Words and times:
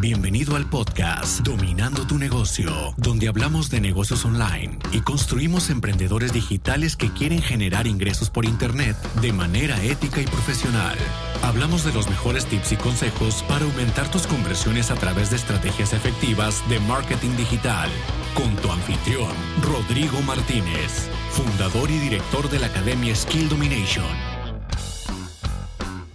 Bienvenido 0.00 0.56
al 0.56 0.68
podcast 0.68 1.40
Dominando 1.40 2.06
tu 2.06 2.16
negocio, 2.16 2.72
donde 2.96 3.28
hablamos 3.28 3.68
de 3.68 3.78
negocios 3.78 4.24
online 4.24 4.78
y 4.90 5.00
construimos 5.02 5.68
emprendedores 5.68 6.32
digitales 6.32 6.96
que 6.96 7.12
quieren 7.12 7.42
generar 7.42 7.86
ingresos 7.86 8.30
por 8.30 8.46
Internet 8.46 8.96
de 9.20 9.34
manera 9.34 9.80
ética 9.84 10.22
y 10.22 10.24
profesional. 10.24 10.96
Hablamos 11.42 11.84
de 11.84 11.92
los 11.92 12.08
mejores 12.08 12.46
tips 12.46 12.72
y 12.72 12.76
consejos 12.76 13.44
para 13.46 13.66
aumentar 13.66 14.10
tus 14.10 14.26
conversiones 14.26 14.90
a 14.90 14.94
través 14.94 15.28
de 15.28 15.36
estrategias 15.36 15.92
efectivas 15.92 16.66
de 16.70 16.80
marketing 16.80 17.36
digital. 17.36 17.90
Con 18.34 18.56
tu 18.56 18.72
anfitrión, 18.72 19.32
Rodrigo 19.60 20.22
Martínez, 20.22 21.10
fundador 21.32 21.90
y 21.90 21.98
director 21.98 22.48
de 22.48 22.60
la 22.60 22.68
Academia 22.68 23.14
Skill 23.14 23.50
Domination. 23.50 24.06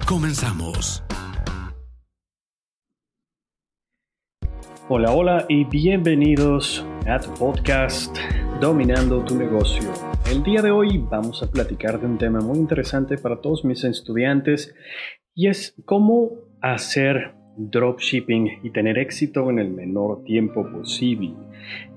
Comenzamos. 0.06 1.04
Hola, 4.90 5.12
hola 5.12 5.46
y 5.50 5.66
bienvenidos 5.66 6.86
a 7.06 7.20
tu 7.20 7.34
podcast 7.34 8.18
Dominando 8.62 9.22
tu 9.26 9.36
negocio. 9.36 9.92
El 10.32 10.44
día 10.44 10.62
de 10.62 10.72
hoy 10.72 10.98
vamos 10.98 11.44
a 11.44 11.52
platicar 11.52 12.00
de 12.00 12.06
un 12.06 12.18
tema 12.18 12.40
muy 12.40 12.58
interesante 12.58 13.18
para 13.18 13.42
todos 13.42 13.66
mis 13.66 13.84
estudiantes 13.84 14.74
y 15.36 15.50
es 15.50 15.76
cómo 15.84 16.30
hacer 16.62 17.34
dropshipping 17.58 18.62
y 18.64 18.70
tener 18.70 18.98
éxito 18.98 19.50
en 19.50 19.60
el 19.60 19.72
menor 19.72 20.24
tiempo 20.24 20.66
posible. 20.72 21.34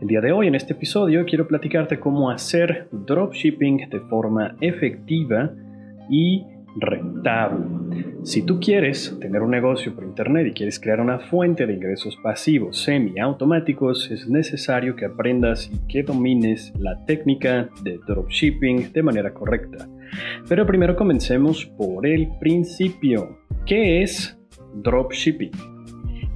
El 0.00 0.08
día 0.08 0.20
de 0.20 0.32
hoy 0.32 0.48
en 0.48 0.56
este 0.56 0.72
episodio 0.72 1.24
quiero 1.26 1.46
platicarte 1.46 2.00
cómo 2.00 2.28
hacer 2.28 2.88
dropshipping 2.90 3.88
de 3.88 4.00
forma 4.00 4.56
efectiva 4.60 5.52
y 6.10 6.44
rentable. 6.76 7.66
Si 8.22 8.42
tú 8.42 8.60
quieres 8.60 9.16
tener 9.20 9.42
un 9.42 9.50
negocio 9.50 9.94
por 9.94 10.04
internet 10.04 10.46
y 10.46 10.52
quieres 10.52 10.78
crear 10.78 11.00
una 11.00 11.18
fuente 11.18 11.66
de 11.66 11.72
ingresos 11.72 12.16
pasivos 12.22 12.78
semiautomáticos, 12.78 14.10
es 14.10 14.28
necesario 14.28 14.94
que 14.94 15.06
aprendas 15.06 15.70
y 15.72 15.78
que 15.88 16.02
domines 16.02 16.72
la 16.78 17.04
técnica 17.06 17.70
de 17.82 17.98
dropshipping 18.06 18.92
de 18.92 19.02
manera 19.02 19.32
correcta. 19.32 19.88
Pero 20.48 20.66
primero 20.66 20.96
comencemos 20.96 21.64
por 21.64 22.06
el 22.06 22.28
principio. 22.38 23.38
¿Qué 23.64 24.02
es 24.02 24.38
dropshipping? 24.74 25.52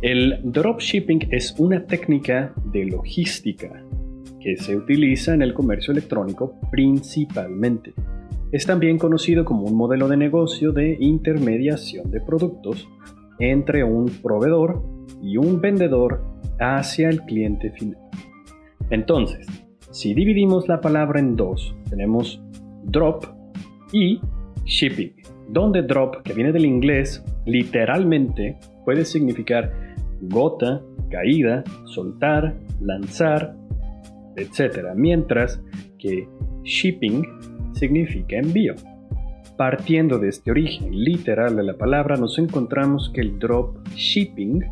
El 0.01 0.41
dropshipping 0.43 1.29
es 1.31 1.55
una 1.59 1.85
técnica 1.87 2.53
de 2.73 2.87
logística 2.87 3.71
que 4.41 4.57
se 4.57 4.77
utiliza 4.77 5.33
en 5.33 5.41
el 5.41 5.55
comercio 5.55 5.93
electrónico 5.93 6.61
principalmente. 6.71 7.95
Es 8.55 8.67
también 8.67 8.99
conocido 8.99 9.45
como 9.45 9.65
un 9.65 9.75
modelo 9.75 10.07
de 10.07 10.17
negocio 10.17 10.71
de 10.71 10.97
intermediación 11.01 12.13
de 12.13 12.21
productos 12.21 12.89
entre 13.41 13.83
un 13.83 14.07
proveedor 14.23 14.81
y 15.21 15.39
un 15.39 15.61
vendedor 15.61 16.23
hacia 16.61 17.09
el 17.09 17.23
cliente 17.23 17.73
final. 17.73 17.99
Entonces, 18.91 19.45
si 19.91 20.15
dividimos 20.15 20.69
la 20.69 20.81
palabra 20.81 21.19
en 21.19 21.35
dos, 21.35 21.75
tenemos 21.91 22.41
drop 22.85 23.25
y 23.93 24.21
shipping, 24.65 25.17
donde 25.49 25.83
drop, 25.83 26.23
que 26.23 26.33
viene 26.33 26.53
del 26.53 26.65
inglés, 26.65 27.25
literalmente 27.47 28.57
puede 28.85 29.05
significar 29.05 29.73
gota, 30.21 30.81
caída, 31.11 31.65
soltar, 31.87 32.55
lanzar, 32.81 33.57
etc. 34.37 34.95
Mientras 34.95 35.61
que 35.99 36.29
shipping 36.63 37.25
significa 37.75 38.37
envío. 38.37 38.75
Partiendo 39.57 40.19
de 40.19 40.31
este 40.31 40.51
origen 40.51 40.91
literal 40.91 41.57
de 41.57 41.63
la 41.63 41.75
palabra, 41.75 42.17
nos 42.17 42.39
encontramos 42.39 43.11
que 43.15 43.21
el 43.21 43.39
drop 43.39 43.77
shipping 43.95 44.65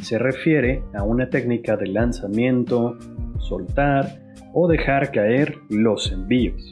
se 0.00 0.18
refiere 0.18 0.82
a 0.94 1.02
una 1.02 1.28
técnica 1.28 1.76
de 1.76 1.88
lanzamiento, 1.88 2.96
soltar 3.38 4.20
o 4.52 4.68
dejar 4.68 5.10
caer 5.10 5.56
los 5.68 6.12
envíos. 6.12 6.70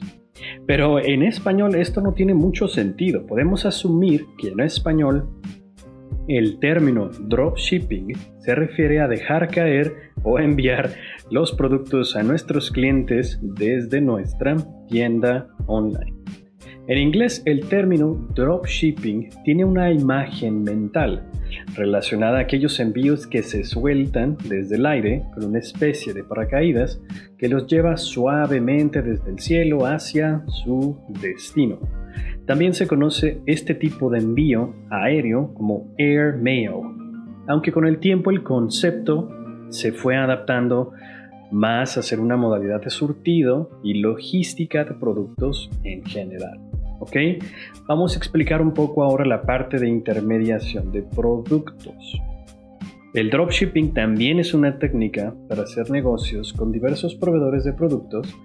Pero 0.65 0.99
en 0.99 1.23
español 1.23 1.75
esto 1.75 2.01
no 2.01 2.13
tiene 2.13 2.33
mucho 2.33 2.67
sentido. 2.67 3.25
Podemos 3.25 3.65
asumir 3.65 4.25
que 4.37 4.49
en 4.49 4.61
español 4.61 5.27
el 6.29 6.59
término 6.59 7.09
dropshipping 7.09 8.13
se 8.39 8.55
refiere 8.55 8.99
a 8.99 9.07
dejar 9.07 9.49
caer 9.49 10.11
o 10.23 10.39
enviar 10.39 10.91
los 11.31 11.53
productos 11.53 12.15
a 12.15 12.23
nuestros 12.23 12.71
clientes 12.71 13.39
desde 13.41 13.99
nuestra 14.01 14.57
tienda 14.87 15.47
online. 15.65 16.13
En 16.87 16.97
inglés 16.97 17.43
el 17.45 17.67
término 17.67 18.27
dropshipping 18.33 19.29
tiene 19.43 19.63
una 19.63 19.91
imagen 19.91 20.63
mental 20.63 21.23
relacionada 21.75 22.39
a 22.39 22.41
aquellos 22.41 22.79
envíos 22.79 23.27
que 23.27 23.43
se 23.43 23.63
sueltan 23.63 24.37
desde 24.45 24.75
el 24.75 24.85
aire 24.85 25.23
con 25.33 25.45
una 25.45 25.59
especie 25.59 26.13
de 26.13 26.23
paracaídas 26.23 27.01
que 27.37 27.47
los 27.47 27.67
lleva 27.67 27.95
suavemente 27.97 29.01
desde 29.01 29.29
el 29.29 29.39
cielo 29.39 29.85
hacia 29.85 30.43
su 30.47 30.97
destino. 31.21 31.79
También 32.49 32.73
se 32.73 32.87
conoce 32.87 33.43
este 33.45 33.75
tipo 33.75 34.09
de 34.09 34.17
envío 34.17 34.73
aéreo 34.89 35.53
como 35.53 35.93
air 35.99 36.35
mail, 36.35 36.71
aunque 37.47 37.71
con 37.71 37.85
el 37.85 37.99
tiempo 37.99 38.31
el 38.31 38.41
concepto 38.41 39.29
se 39.69 39.91
fue 39.91 40.17
adaptando 40.17 40.91
más 41.51 41.95
a 41.95 42.01
ser 42.01 42.19
una 42.19 42.37
modalidad 42.37 42.81
de 42.81 42.89
surtido 42.89 43.69
y 43.83 43.99
logística 43.99 44.83
de 44.83 44.95
productos 44.95 45.69
en 45.83 46.03
general. 46.03 46.59
¿Ok? 46.99 47.17
Vamos 47.87 48.15
a 48.15 48.17
explicar 48.17 48.63
un 48.63 48.73
poco 48.73 49.03
ahora 49.03 49.25
la 49.25 49.43
parte 49.43 49.77
de 49.77 49.87
intermediación 49.87 50.91
de 50.91 51.03
productos. 51.03 52.19
El 53.13 53.29
dropshipping 53.29 53.93
también 53.93 54.39
es 54.39 54.55
una 54.55 54.79
técnica 54.79 55.35
para 55.47 55.63
hacer 55.63 55.91
negocios 55.91 56.53
con 56.53 56.71
diversos 56.71 57.13
proveedores 57.13 57.63
de 57.63 57.73
productos 57.73 58.35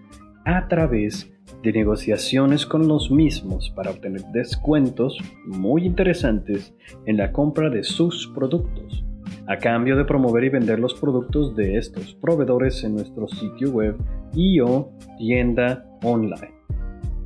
a 0.44 0.68
través 0.68 1.30
de 1.62 1.72
negociaciones 1.72 2.66
con 2.66 2.88
los 2.88 3.10
mismos 3.10 3.70
para 3.70 3.90
obtener 3.90 4.22
descuentos 4.32 5.18
muy 5.46 5.84
interesantes 5.84 6.74
en 7.06 7.16
la 7.16 7.32
compra 7.32 7.70
de 7.70 7.82
sus 7.82 8.30
productos, 8.34 9.04
a 9.46 9.56
cambio 9.58 9.96
de 9.96 10.04
promover 10.04 10.44
y 10.44 10.48
vender 10.50 10.78
los 10.78 10.94
productos 10.94 11.54
de 11.56 11.76
estos 11.76 12.14
proveedores 12.14 12.82
en 12.84 12.94
nuestro 12.94 13.28
sitio 13.28 13.70
web 13.70 13.96
y 14.34 14.60
o 14.60 14.90
tienda 15.18 15.86
online. 16.02 16.52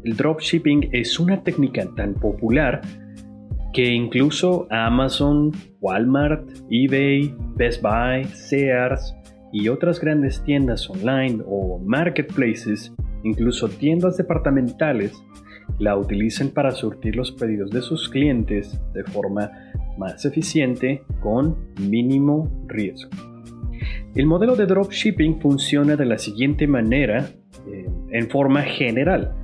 El 0.04 0.16
dropshipping 0.16 0.90
es 0.92 1.18
una 1.18 1.42
técnica 1.42 1.86
tan 1.96 2.14
popular 2.14 2.80
que 3.72 3.92
incluso 3.92 4.66
Amazon, 4.70 5.52
Walmart, 5.80 6.48
eBay, 6.70 7.34
Best 7.56 7.82
Buy, 7.82 8.24
Sears 8.24 9.14
y 9.52 9.68
otras 9.68 10.00
grandes 10.00 10.42
tiendas 10.44 10.88
online 10.88 11.42
o 11.46 11.78
marketplaces 11.78 12.92
Incluso 13.24 13.68
tiendas 13.68 14.16
departamentales 14.16 15.22
la 15.78 15.96
utilizan 15.96 16.48
para 16.48 16.70
surtir 16.72 17.16
los 17.16 17.32
pedidos 17.32 17.70
de 17.70 17.82
sus 17.82 18.08
clientes 18.08 18.80
de 18.94 19.04
forma 19.04 19.50
más 19.98 20.24
eficiente 20.24 21.02
con 21.20 21.56
mínimo 21.88 22.50
riesgo. 22.66 23.10
El 24.14 24.26
modelo 24.26 24.56
de 24.56 24.66
dropshipping 24.66 25.40
funciona 25.40 25.96
de 25.96 26.06
la 26.06 26.18
siguiente 26.18 26.66
manera 26.66 27.30
eh, 27.66 27.86
en 28.10 28.28
forma 28.28 28.62
general. 28.62 29.34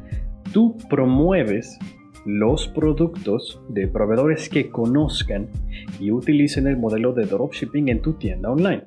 Tú 0.52 0.76
promueves 0.88 1.78
los 2.24 2.68
productos 2.68 3.60
de 3.68 3.86
proveedores 3.86 4.48
que 4.48 4.70
conozcan 4.70 5.48
y 6.00 6.10
utilicen 6.10 6.66
el 6.66 6.76
modelo 6.76 7.12
de 7.12 7.26
dropshipping 7.26 7.88
en 7.88 8.00
tu 8.00 8.14
tienda 8.14 8.50
online. 8.50 8.84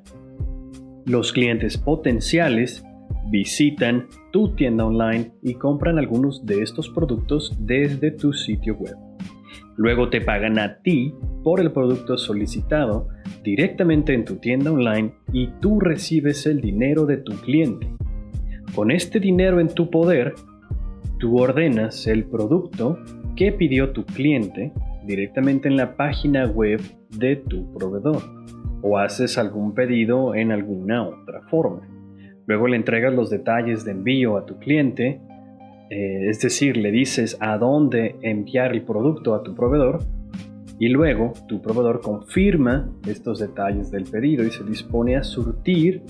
Los 1.06 1.32
clientes 1.32 1.78
potenciales 1.78 2.84
visitan 3.30 4.06
tu 4.30 4.54
tienda 4.54 4.84
online 4.84 5.32
y 5.42 5.54
compran 5.54 5.98
algunos 5.98 6.44
de 6.44 6.62
estos 6.62 6.88
productos 6.88 7.56
desde 7.60 8.10
tu 8.10 8.32
sitio 8.32 8.76
web. 8.76 8.96
Luego 9.76 10.08
te 10.08 10.20
pagan 10.20 10.58
a 10.58 10.78
ti 10.82 11.14
por 11.44 11.60
el 11.60 11.70
producto 11.70 12.18
solicitado 12.18 13.08
directamente 13.44 14.12
en 14.12 14.24
tu 14.24 14.36
tienda 14.36 14.72
online 14.72 15.14
y 15.32 15.48
tú 15.60 15.78
recibes 15.78 16.46
el 16.46 16.60
dinero 16.60 17.06
de 17.06 17.18
tu 17.18 17.32
cliente. 17.42 17.88
Con 18.74 18.90
este 18.90 19.20
dinero 19.20 19.60
en 19.60 19.68
tu 19.68 19.88
poder, 19.88 20.34
tú 21.18 21.38
ordenas 21.38 22.06
el 22.06 22.24
producto 22.24 22.98
que 23.36 23.52
pidió 23.52 23.92
tu 23.92 24.04
cliente 24.04 24.72
directamente 25.04 25.68
en 25.68 25.76
la 25.76 25.96
página 25.96 26.46
web 26.46 26.80
de 27.16 27.36
tu 27.36 27.72
proveedor 27.72 28.22
o 28.82 28.98
haces 28.98 29.38
algún 29.38 29.74
pedido 29.74 30.34
en 30.34 30.52
alguna 30.52 31.08
otra 31.08 31.42
forma. 31.48 31.97
Luego 32.48 32.66
le 32.66 32.76
entregas 32.76 33.12
los 33.12 33.28
detalles 33.28 33.84
de 33.84 33.90
envío 33.90 34.38
a 34.38 34.46
tu 34.46 34.58
cliente, 34.58 35.20
eh, 35.90 36.30
es 36.30 36.40
decir, 36.40 36.78
le 36.78 36.90
dices 36.90 37.36
a 37.40 37.58
dónde 37.58 38.16
enviar 38.22 38.72
el 38.72 38.82
producto 38.82 39.34
a 39.34 39.42
tu 39.42 39.54
proveedor 39.54 39.98
y 40.78 40.88
luego 40.88 41.34
tu 41.46 41.60
proveedor 41.60 42.00
confirma 42.00 42.90
estos 43.06 43.38
detalles 43.38 43.90
del 43.90 44.04
pedido 44.04 44.46
y 44.46 44.50
se 44.50 44.64
dispone 44.64 45.16
a 45.16 45.24
surtir 45.24 46.02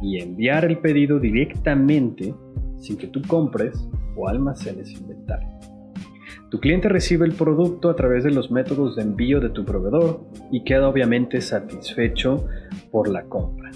y 0.00 0.18
enviar 0.18 0.64
el 0.64 0.78
pedido 0.78 1.20
directamente 1.20 2.34
sin 2.78 2.96
que 2.96 3.08
tú 3.08 3.20
compres 3.28 3.86
o 4.16 4.28
almacenes 4.28 4.92
inventario. 4.92 5.48
Tu 6.50 6.58
cliente 6.58 6.88
recibe 6.88 7.26
el 7.26 7.32
producto 7.32 7.90
a 7.90 7.96
través 7.96 8.24
de 8.24 8.30
los 8.30 8.50
métodos 8.50 8.96
de 8.96 9.02
envío 9.02 9.40
de 9.40 9.50
tu 9.50 9.66
proveedor 9.66 10.24
y 10.50 10.64
queda 10.64 10.88
obviamente 10.88 11.42
satisfecho 11.42 12.46
por 12.90 13.08
la 13.08 13.24
compra. 13.24 13.72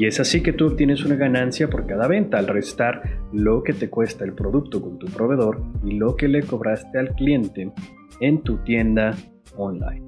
Y 0.00 0.06
es 0.06 0.18
así 0.18 0.42
que 0.42 0.54
tú 0.54 0.68
obtienes 0.68 1.04
una 1.04 1.16
ganancia 1.16 1.68
por 1.68 1.86
cada 1.86 2.08
venta 2.08 2.38
al 2.38 2.46
restar 2.46 3.02
lo 3.34 3.62
que 3.62 3.74
te 3.74 3.90
cuesta 3.90 4.24
el 4.24 4.32
producto 4.32 4.80
con 4.80 4.98
tu 4.98 5.06
proveedor 5.08 5.62
y 5.84 5.98
lo 5.98 6.16
que 6.16 6.26
le 6.26 6.42
cobraste 6.42 6.98
al 6.98 7.14
cliente 7.16 7.70
en 8.22 8.42
tu 8.42 8.56
tienda 8.64 9.14
online. 9.58 10.02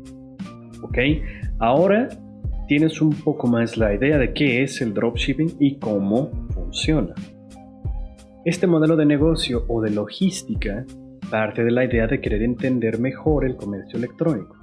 ¿Ok? 0.81 0.97
Ahora 1.59 2.09
tienes 2.69 3.03
un 3.03 3.11
poco 3.11 3.49
más 3.49 3.77
la 3.77 3.93
idea 3.93 4.17
de 4.17 4.33
qué 4.33 4.63
es 4.63 4.81
el 4.81 4.95
dropshipping 4.95 5.57
y 5.61 5.79
cómo 5.79 6.31
funciona. 6.55 7.13
Este 8.47 8.67
modelo 8.67 8.97
de 8.97 9.05
negocio 9.05 9.67
o 9.69 9.83
de 9.83 9.91
logística 9.91 10.87
parte 11.31 11.65
de 11.65 11.71
la 11.71 11.85
idea 11.85 12.07
de 12.07 12.19
querer 12.19 12.43
entender 12.43 12.99
mejor 12.99 13.45
el 13.45 13.57
comercio 13.57 13.99
electrónico 13.99 14.57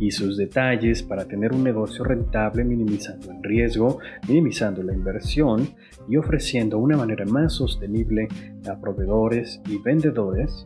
y 0.00 0.10
sus 0.10 0.36
detalles 0.36 1.02
para 1.02 1.26
tener 1.26 1.52
un 1.52 1.62
negocio 1.62 2.02
rentable 2.02 2.64
minimizando 2.64 3.30
el 3.30 3.42
riesgo, 3.42 3.98
minimizando 4.26 4.82
la 4.82 4.94
inversión 4.94 5.68
y 6.08 6.16
ofreciendo 6.16 6.78
una 6.78 6.96
manera 6.96 7.26
más 7.26 7.52
sostenible 7.52 8.26
a 8.68 8.80
proveedores 8.80 9.60
y 9.68 9.78
vendedores 9.78 10.64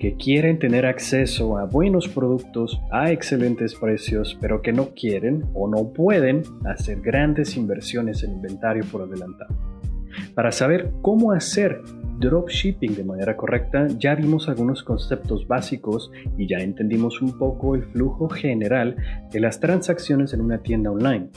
que 0.00 0.16
quieren 0.16 0.58
tener 0.58 0.84
acceso 0.84 1.56
a 1.56 1.64
buenos 1.64 2.08
productos 2.08 2.78
a 2.90 3.10
excelentes 3.10 3.74
precios, 3.74 4.36
pero 4.40 4.60
que 4.60 4.72
no 4.72 4.90
quieren 4.90 5.44
o 5.54 5.68
no 5.68 5.92
pueden 5.92 6.42
hacer 6.66 7.00
grandes 7.00 7.56
inversiones 7.56 8.22
en 8.24 8.32
inventario 8.32 8.84
por 8.90 9.02
adelantado. 9.02 9.54
Para 10.34 10.52
saber 10.52 10.92
cómo 11.00 11.32
hacer 11.32 11.80
dropshipping 12.18 12.94
de 12.94 13.04
manera 13.04 13.36
correcta, 13.36 13.86
ya 13.98 14.14
vimos 14.14 14.48
algunos 14.48 14.82
conceptos 14.82 15.46
básicos 15.46 16.10
y 16.36 16.46
ya 16.46 16.58
entendimos 16.58 17.20
un 17.20 17.38
poco 17.38 17.74
el 17.74 17.84
flujo 17.84 18.28
general 18.28 18.96
de 19.30 19.40
las 19.40 19.60
transacciones 19.60 20.32
en 20.32 20.40
una 20.40 20.58
tienda 20.58 20.90
online. 20.90 21.30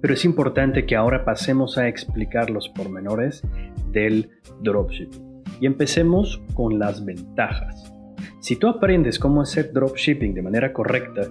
Pero 0.00 0.14
es 0.14 0.24
importante 0.24 0.84
que 0.84 0.96
ahora 0.96 1.24
pasemos 1.24 1.78
a 1.78 1.88
explicar 1.88 2.50
los 2.50 2.68
pormenores 2.68 3.42
del 3.90 4.30
dropshipping. 4.60 5.42
Y 5.60 5.66
empecemos 5.66 6.42
con 6.54 6.78
las 6.78 7.04
ventajas. 7.04 7.90
Si 8.40 8.56
tú 8.56 8.68
aprendes 8.68 9.18
cómo 9.18 9.40
hacer 9.40 9.72
dropshipping 9.72 10.34
de 10.34 10.42
manera 10.42 10.72
correcta, 10.72 11.22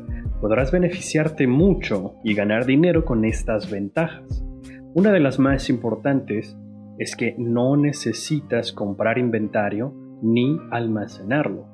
podrás 0.42 0.72
beneficiarte 0.72 1.46
mucho 1.46 2.16
y 2.24 2.34
ganar 2.34 2.66
dinero 2.66 3.06
con 3.06 3.26
estas 3.26 3.70
ventajas. 3.70 4.44
Una 4.96 5.12
de 5.12 5.20
las 5.20 5.38
más 5.38 5.70
importantes 5.70 6.58
es 6.98 7.16
que 7.16 7.36
no 7.38 7.76
necesitas 7.78 8.72
comprar 8.72 9.18
inventario 9.18 9.94
ni 10.22 10.58
almacenarlo. 10.72 11.68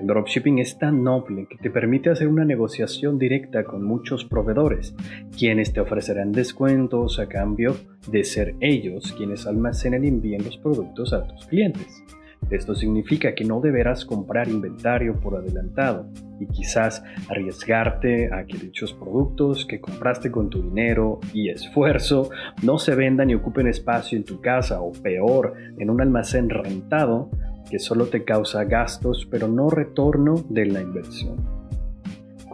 El 0.00 0.08
dropshipping 0.08 0.58
es 0.58 0.76
tan 0.76 1.04
noble 1.04 1.46
que 1.48 1.56
te 1.56 1.70
permite 1.70 2.10
hacer 2.10 2.26
una 2.26 2.44
negociación 2.44 3.16
directa 3.16 3.62
con 3.62 3.84
muchos 3.84 4.24
proveedores, 4.24 4.94
quienes 5.38 5.72
te 5.72 5.80
ofrecerán 5.80 6.32
descuentos 6.32 7.20
a 7.20 7.28
cambio 7.28 7.76
de 8.10 8.24
ser 8.24 8.56
ellos 8.60 9.14
quienes 9.16 9.46
almacenan 9.46 10.04
y 10.04 10.08
envíen 10.08 10.44
los 10.44 10.58
productos 10.58 11.12
a 11.12 11.26
tus 11.28 11.46
clientes. 11.46 12.02
Esto 12.50 12.74
significa 12.74 13.34
que 13.34 13.44
no 13.44 13.60
deberás 13.60 14.04
comprar 14.04 14.48
inventario 14.48 15.18
por 15.20 15.36
adelantado 15.36 16.08
y 16.40 16.46
quizás 16.46 17.02
arriesgarte 17.28 18.32
a 18.32 18.44
que 18.44 18.58
dichos 18.58 18.92
productos 18.92 19.66
que 19.66 19.80
compraste 19.80 20.30
con 20.30 20.50
tu 20.50 20.62
dinero 20.62 21.20
y 21.32 21.48
esfuerzo 21.48 22.30
no 22.62 22.78
se 22.78 22.94
vendan 22.94 23.30
y 23.30 23.34
ocupen 23.34 23.66
espacio 23.66 24.18
en 24.18 24.24
tu 24.24 24.40
casa 24.40 24.80
o 24.80 24.92
peor, 24.92 25.54
en 25.78 25.90
un 25.90 26.00
almacén 26.00 26.50
rentado 26.50 27.30
que 27.70 27.78
solo 27.78 28.06
te 28.06 28.24
causa 28.24 28.64
gastos 28.64 29.26
pero 29.30 29.48
no 29.48 29.70
retorno 29.70 30.34
de 30.48 30.66
la 30.66 30.80
inversión. 30.80 31.53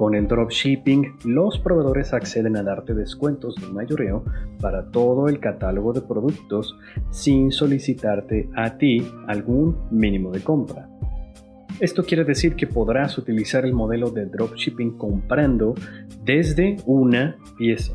Con 0.00 0.14
el 0.14 0.26
dropshipping, 0.26 1.17
los 1.26 1.58
proveedores 1.58 2.14
acceden 2.14 2.56
a 2.56 2.62
darte 2.62 2.94
descuentos 2.94 3.55
de 3.56 3.67
mayoreo 3.67 4.25
para 4.58 4.91
todo 4.91 5.29
el 5.29 5.41
catálogo 5.41 5.93
de 5.93 6.00
productos 6.00 6.75
sin 7.11 7.52
solicitarte 7.52 8.49
a 8.56 8.79
ti 8.79 9.06
algún 9.26 9.76
mínimo 9.91 10.31
de 10.31 10.41
compra. 10.41 10.88
Esto 11.81 12.02
quiere 12.02 12.25
decir 12.25 12.56
que 12.56 12.67
podrás 12.67 13.19
utilizar 13.19 13.67
el 13.67 13.75
modelo 13.75 14.11
de 14.11 14.25
dropshipping 14.25 14.97
comprando 14.97 15.75
desde 16.25 16.79
una 16.87 17.37
pieza. 17.58 17.93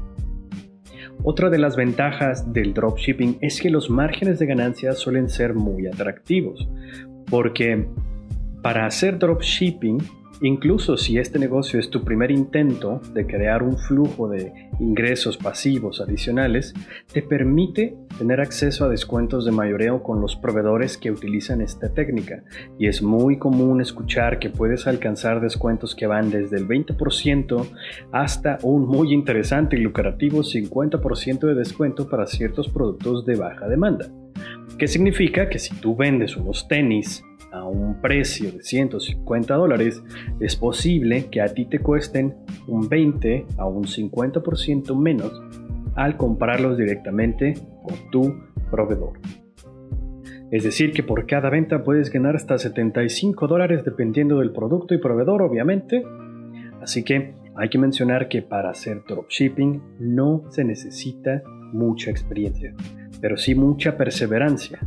Otra 1.23 1.49
de 1.49 1.57
las 1.57 1.75
ventajas 1.75 2.53
del 2.53 2.75
dropshipping 2.75 3.39
es 3.41 3.59
que 3.59 3.71
los 3.71 3.89
márgenes 3.89 4.37
de 4.37 4.45
ganancia 4.45 4.91
suelen 4.91 5.27
ser 5.27 5.55
muy 5.55 5.87
atractivos, 5.87 6.69
porque 7.31 7.87
para 8.61 8.85
hacer 8.85 9.17
dropshipping 9.17 9.97
Incluso 10.41 10.97
si 10.97 11.17
este 11.17 11.39
negocio 11.39 11.79
es 11.79 11.89
tu 11.89 12.03
primer 12.03 12.29
intento 12.29 13.01
de 13.13 13.25
crear 13.25 13.63
un 13.63 13.77
flujo 13.77 14.27
de 14.27 14.69
ingresos 14.79 15.37
pasivos 15.37 16.01
adicionales, 16.01 16.73
te 17.13 17.21
permite 17.21 17.95
tener 18.17 18.41
acceso 18.41 18.85
a 18.85 18.89
descuentos 18.89 19.45
de 19.45 19.51
mayoreo 19.51 20.03
con 20.03 20.19
los 20.19 20.35
proveedores 20.35 20.97
que 20.97 21.09
utilizan 21.09 21.61
esta 21.61 21.93
técnica. 21.93 22.43
Y 22.77 22.87
es 22.87 23.01
muy 23.01 23.37
común 23.37 23.79
escuchar 23.79 24.39
que 24.39 24.49
puedes 24.49 24.87
alcanzar 24.87 25.39
descuentos 25.39 25.95
que 25.95 26.07
van 26.07 26.29
desde 26.29 26.57
el 26.57 26.67
20% 26.67 27.65
hasta 28.11 28.57
un 28.63 28.87
muy 28.87 29.13
interesante 29.13 29.77
y 29.77 29.79
lucrativo 29.79 30.39
50% 30.39 31.39
de 31.47 31.55
descuento 31.55 32.09
para 32.09 32.25
ciertos 32.25 32.67
productos 32.67 33.25
de 33.25 33.35
baja 33.35 33.69
demanda. 33.69 34.09
¿Qué 34.77 34.87
significa? 34.87 35.47
Que 35.47 35.59
si 35.59 35.73
tú 35.75 35.95
vendes 35.95 36.35
unos 36.35 36.67
tenis 36.67 37.23
a 37.55 37.65
un 37.65 38.01
precio 38.01 38.51
de 38.51 38.61
150 38.61 39.55
dólares, 39.55 40.03
es 40.39 40.55
posible 40.55 41.27
que 41.31 41.41
a 41.41 41.47
ti 41.47 41.65
te 41.65 41.79
cuesten 41.79 42.35
un 42.67 42.89
20 42.89 43.45
a 43.57 43.65
un 43.65 43.85
50% 43.85 44.95
menos 44.95 45.41
al 45.95 46.17
comprarlos 46.17 46.77
directamente 46.77 47.53
con 47.83 48.11
tu 48.11 48.35
proveedor. 48.69 49.19
Es 50.51 50.63
decir, 50.63 50.91
que 50.91 51.03
por 51.03 51.25
cada 51.25 51.49
venta 51.49 51.83
puedes 51.83 52.11
ganar 52.11 52.35
hasta 52.35 52.57
75 52.57 53.47
dólares 53.47 53.83
dependiendo 53.83 54.39
del 54.39 54.51
producto 54.51 54.93
y 54.93 54.99
proveedor, 54.99 55.41
obviamente. 55.41 56.03
Así 56.81 57.03
que 57.03 57.33
hay 57.55 57.69
que 57.69 57.77
mencionar 57.77 58.27
que 58.27 58.41
para 58.41 58.69
hacer 58.69 59.01
dropshipping 59.07 59.81
no 59.99 60.43
se 60.49 60.63
necesita 60.63 61.41
mucha 61.71 62.11
experiencia, 62.11 62.73
pero 63.21 63.37
sí 63.37 63.55
mucha 63.55 63.97
perseverancia 63.97 64.79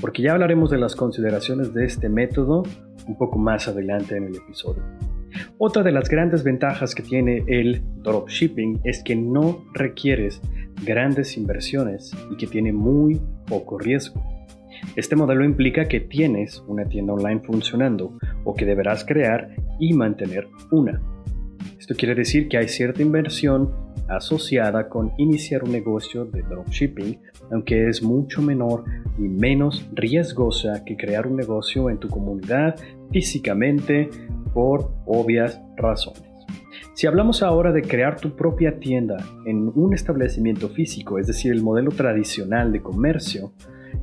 porque 0.00 0.22
ya 0.22 0.32
hablaremos 0.32 0.70
de 0.70 0.78
las 0.78 0.96
consideraciones 0.96 1.72
de 1.74 1.84
este 1.84 2.08
método 2.08 2.62
un 3.06 3.16
poco 3.16 3.38
más 3.38 3.68
adelante 3.68 4.16
en 4.16 4.24
el 4.24 4.36
episodio. 4.36 4.82
Otra 5.58 5.82
de 5.82 5.92
las 5.92 6.08
grandes 6.08 6.42
ventajas 6.42 6.94
que 6.94 7.02
tiene 7.02 7.44
el 7.46 7.82
dropshipping 8.02 8.80
es 8.84 9.02
que 9.02 9.14
no 9.14 9.64
requieres 9.74 10.40
grandes 10.84 11.36
inversiones 11.36 12.12
y 12.30 12.36
que 12.36 12.46
tiene 12.46 12.72
muy 12.72 13.20
poco 13.46 13.78
riesgo. 13.78 14.22
Este 14.96 15.14
modelo 15.14 15.44
implica 15.44 15.86
que 15.86 16.00
tienes 16.00 16.62
una 16.66 16.84
tienda 16.86 17.12
online 17.12 17.40
funcionando 17.40 18.18
o 18.44 18.54
que 18.54 18.64
deberás 18.64 19.04
crear 19.04 19.50
y 19.78 19.92
mantener 19.92 20.48
una. 20.70 21.00
Esto 21.90 21.98
quiere 21.98 22.14
decir 22.14 22.46
que 22.46 22.56
hay 22.56 22.68
cierta 22.68 23.02
inversión 23.02 23.74
asociada 24.06 24.88
con 24.88 25.10
iniciar 25.18 25.64
un 25.64 25.72
negocio 25.72 26.24
de 26.24 26.42
dropshipping, 26.42 27.18
aunque 27.50 27.88
es 27.88 28.00
mucho 28.00 28.40
menor 28.42 28.84
y 29.18 29.22
menos 29.22 29.90
riesgosa 29.92 30.84
que 30.84 30.96
crear 30.96 31.26
un 31.26 31.34
negocio 31.34 31.90
en 31.90 31.98
tu 31.98 32.06
comunidad 32.06 32.76
físicamente 33.10 34.08
por 34.54 34.92
obvias 35.04 35.60
razones. 35.76 36.22
Si 36.94 37.08
hablamos 37.08 37.42
ahora 37.42 37.72
de 37.72 37.82
crear 37.82 38.20
tu 38.20 38.36
propia 38.36 38.78
tienda 38.78 39.16
en 39.44 39.72
un 39.74 39.92
establecimiento 39.92 40.68
físico, 40.68 41.18
es 41.18 41.26
decir, 41.26 41.50
el 41.50 41.60
modelo 41.60 41.90
tradicional 41.90 42.70
de 42.70 42.82
comercio, 42.82 43.52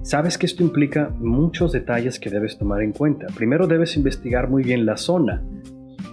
sabes 0.02 0.38
que 0.38 0.46
esto 0.46 0.62
implica 0.62 1.16
muchos 1.20 1.72
detalles 1.72 2.20
que 2.20 2.30
debes 2.30 2.58
tomar 2.58 2.82
en 2.82 2.92
cuenta. 2.92 3.28
Primero 3.28 3.66
debes 3.66 3.96
investigar 3.96 4.50
muy 4.50 4.64
bien 4.64 4.86
la 4.86 4.98
zona 4.98 5.42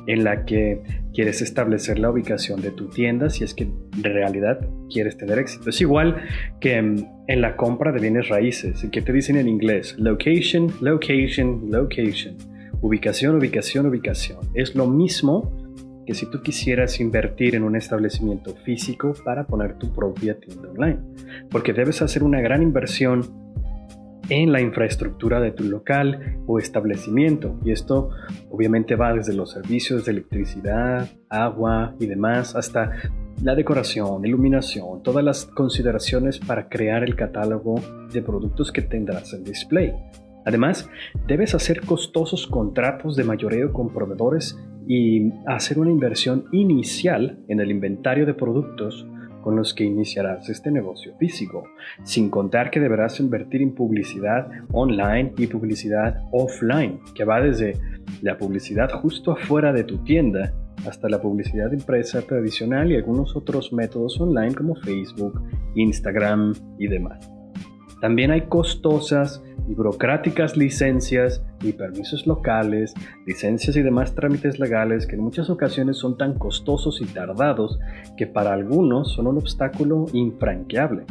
en 0.07 0.25
la 0.25 0.45
que 0.45 0.83
quieres 1.13 1.43
establecer 1.43 1.99
la 1.99 2.11
ubicación 2.11 2.61
de 2.61 2.71
tu 2.71 2.89
tienda 2.89 3.31
si 3.31 3.45
es 3.45 3.55
que 3.55 3.65
en 3.65 4.03
realidad 4.03 4.61
quieres 4.91 5.17
tener 5.17 5.39
éxito. 5.39 5.71
Es 5.71 5.81
igual 5.81 6.23
que 6.61 6.77
en, 6.77 7.09
la 7.29 7.57
compra 7.57 7.93
de 7.93 8.01
bienes 8.01 8.29
raíces, 8.29 8.87
que 8.91 9.03
te 9.03 9.13
dicen 9.13 9.37
en 9.37 9.49
inglés, 9.49 9.95
location, 9.99 10.73
location, 10.81 11.71
location, 11.71 12.37
ubicación, 12.81 13.37
ubicación, 13.37 13.87
ubicación. 13.87 14.39
Es 14.55 14.75
lo 14.75 14.87
mismo 14.87 15.53
que 16.07 16.15
si 16.15 16.31
tú 16.31 16.43
quisieras 16.43 17.01
invertir 17.01 17.55
en 17.55 17.63
un 17.63 17.77
establecimiento 17.77 18.55
físico 18.57 19.15
para 19.25 19.47
poner 19.47 19.79
tu 19.79 19.93
propia 19.93 20.39
tienda 20.39 20.69
online, 20.69 20.99
porque 21.51 21.73
debes 21.73 22.03
hacer 22.03 22.23
una 22.23 22.41
gran 22.43 22.63
inversión 22.63 23.44
en 24.28 24.52
la 24.52 24.61
infraestructura 24.61 25.40
de 25.40 25.52
tu 25.52 25.64
local 25.64 26.38
o 26.47 26.59
establecimiento. 26.59 27.59
Y 27.64 27.73
esto 27.73 28.11
obviamente 28.50 28.97
va 28.97 29.12
desde 29.12 29.35
los 29.35 29.52
servicios 29.52 30.04
de 30.04 30.12
electricidad, 30.12 31.09
agua 31.28 31.95
y 31.99 32.07
demás 32.07 32.54
hasta 32.54 32.93
la 33.43 33.54
decoración, 33.54 34.25
iluminación, 34.25 35.02
todas 35.02 35.25
las 35.25 35.45
consideraciones 35.47 36.38
para 36.38 36.69
crear 36.69 37.02
el 37.02 37.16
catálogo 37.16 37.81
de 38.12 38.23
productos 38.23 38.71
que 38.71 38.83
tendrás 38.83 39.33
en 39.33 39.45
display. 39.45 39.93
Además, 40.47 40.88
debes 41.26 41.54
hacer 41.54 41.81
costosos 41.81 42.47
contratos 42.47 43.16
de 43.16 43.25
mayoreo 43.25 43.73
con 43.73 43.93
proveedores 43.93 44.59
y 44.87 45.31
hacer 45.47 45.78
una 45.78 45.90
inversión 45.90 46.45
inicial 46.52 47.38
en 47.49 47.61
el 47.61 47.71
inventario 47.71 48.26
de 48.26 48.35
productos 48.35 49.07
con 49.45 49.57
los 49.57 49.75
que 49.75 49.85
iniciarás 49.85 50.49
este 50.49 50.71
negocio 50.71 51.15
físico, 51.19 51.65
sin 52.03 52.31
contar 52.31 52.71
que 52.71 52.81
deberás 52.81 53.21
invertir 53.21 53.61
en 53.61 53.75
publicidad 53.75 54.49
online 54.73 55.35
y 55.37 55.47
publicidad 55.47 56.23
offline, 56.33 56.99
que 57.15 57.25
va 57.25 57.43
desde 57.43 57.79
la 58.23 58.39
publicidad 58.39 58.91
justo 59.03 59.33
afuera 59.33 59.71
de 59.75 59.85
tu 59.85 59.99
tienda 59.99 60.55
hasta 60.89 61.11
la 61.11 61.21
publicidad 61.21 61.71
impresa 61.73 62.23
tradicional 62.23 62.91
y 62.91 62.97
algunos 62.97 63.37
otros 63.37 63.71
métodos 63.71 64.19
online 64.19 64.55
como 64.55 64.77
Facebook, 64.77 65.39
Instagram 65.75 66.55
y 66.79 66.89
demás. 66.89 67.31
También 68.01 68.31
hay 68.31 68.47
costosas 68.49 69.43
burocráticas 69.73 70.56
licencias 70.56 71.42
y 71.62 71.73
permisos 71.73 72.26
locales, 72.26 72.92
licencias 73.26 73.76
y 73.76 73.83
demás 73.83 74.14
trámites 74.14 74.59
legales 74.59 75.06
que 75.06 75.16
en 75.16 75.23
muchas 75.23 75.49
ocasiones 75.50 75.97
son 75.97 76.18
tan 76.18 76.38
costosos 76.38 77.00
y 77.00 77.06
tardados 77.06 77.78
que 78.16 78.26
para 78.26 78.52
algunos 78.52 79.12
son 79.12 79.26
un 79.26 79.38
obstáculo 79.38 80.06
infranqueable. 80.12 81.04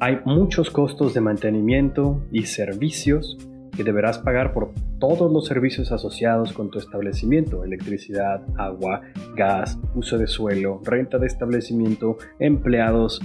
Hay 0.00 0.20
muchos 0.24 0.70
costos 0.70 1.12
de 1.14 1.20
mantenimiento 1.20 2.22
y 2.30 2.44
servicios 2.44 3.36
que 3.76 3.84
deberás 3.84 4.18
pagar 4.18 4.52
por 4.52 4.72
todos 4.98 5.32
los 5.32 5.46
servicios 5.46 5.92
asociados 5.92 6.52
con 6.52 6.70
tu 6.70 6.78
establecimiento, 6.78 7.64
electricidad, 7.64 8.42
agua, 8.56 9.02
gas, 9.36 9.78
uso 9.94 10.18
de 10.18 10.26
suelo, 10.26 10.80
renta 10.84 11.18
de 11.18 11.26
establecimiento, 11.26 12.16
empleados, 12.40 13.20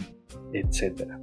etc. 0.53 1.13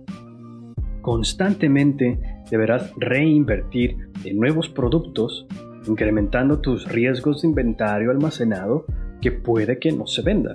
Constantemente 1.00 2.18
deberás 2.50 2.92
reinvertir 2.96 4.10
en 4.24 4.38
nuevos 4.38 4.68
productos, 4.68 5.46
incrementando 5.86 6.60
tus 6.60 6.88
riesgos 6.88 7.42
de 7.42 7.48
inventario 7.48 8.10
almacenado 8.10 8.84
que 9.20 9.32
puede 9.32 9.78
que 9.78 9.92
no 9.92 10.06
se 10.06 10.22
venda. 10.22 10.54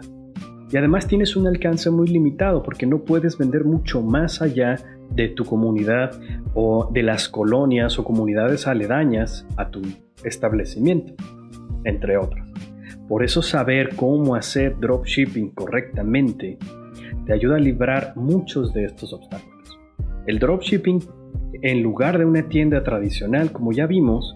Y 0.72 0.78
además 0.78 1.08
tienes 1.08 1.36
un 1.36 1.48
alcance 1.48 1.90
muy 1.90 2.08
limitado 2.08 2.64
porque 2.64 2.86
no 2.86 3.04
puedes 3.04 3.38
vender 3.38 3.66
mucho 3.66 4.02
más 4.02 4.42
allá 4.42 4.76
de 5.12 5.30
tu 5.30 5.46
comunidad 5.46 6.20
o 6.54 6.90
de 6.92 7.04
las 7.04 7.30
colonias 7.30 8.00
o 8.00 8.04
comunidades 8.04 8.68
aledañas 8.68 9.48
a 9.58 9.70
tu 9.70 9.82
establecimiento, 10.24 11.14
entre 11.84 12.18
otras. 12.18 12.50
Por 13.08 13.24
eso 13.24 13.42
saber 13.42 13.96
cómo 13.96 14.36
hacer 14.36 14.78
dropshipping 14.80 15.52
correctamente 15.52 16.58
te 17.26 17.34
ayuda 17.34 17.58
a 17.58 17.60
librar 17.60 18.14
muchos 18.16 18.74
de 18.74 18.86
estos 18.86 19.14
obstáculos. 19.14 19.55
El 20.28 20.40
dropshipping, 20.40 21.04
en 21.62 21.84
lugar 21.84 22.18
de 22.18 22.26
una 22.26 22.48
tienda 22.48 22.84
tradicional, 22.84 23.52
como 23.52 23.72
ya 23.72 23.88
vimos, 23.88 24.36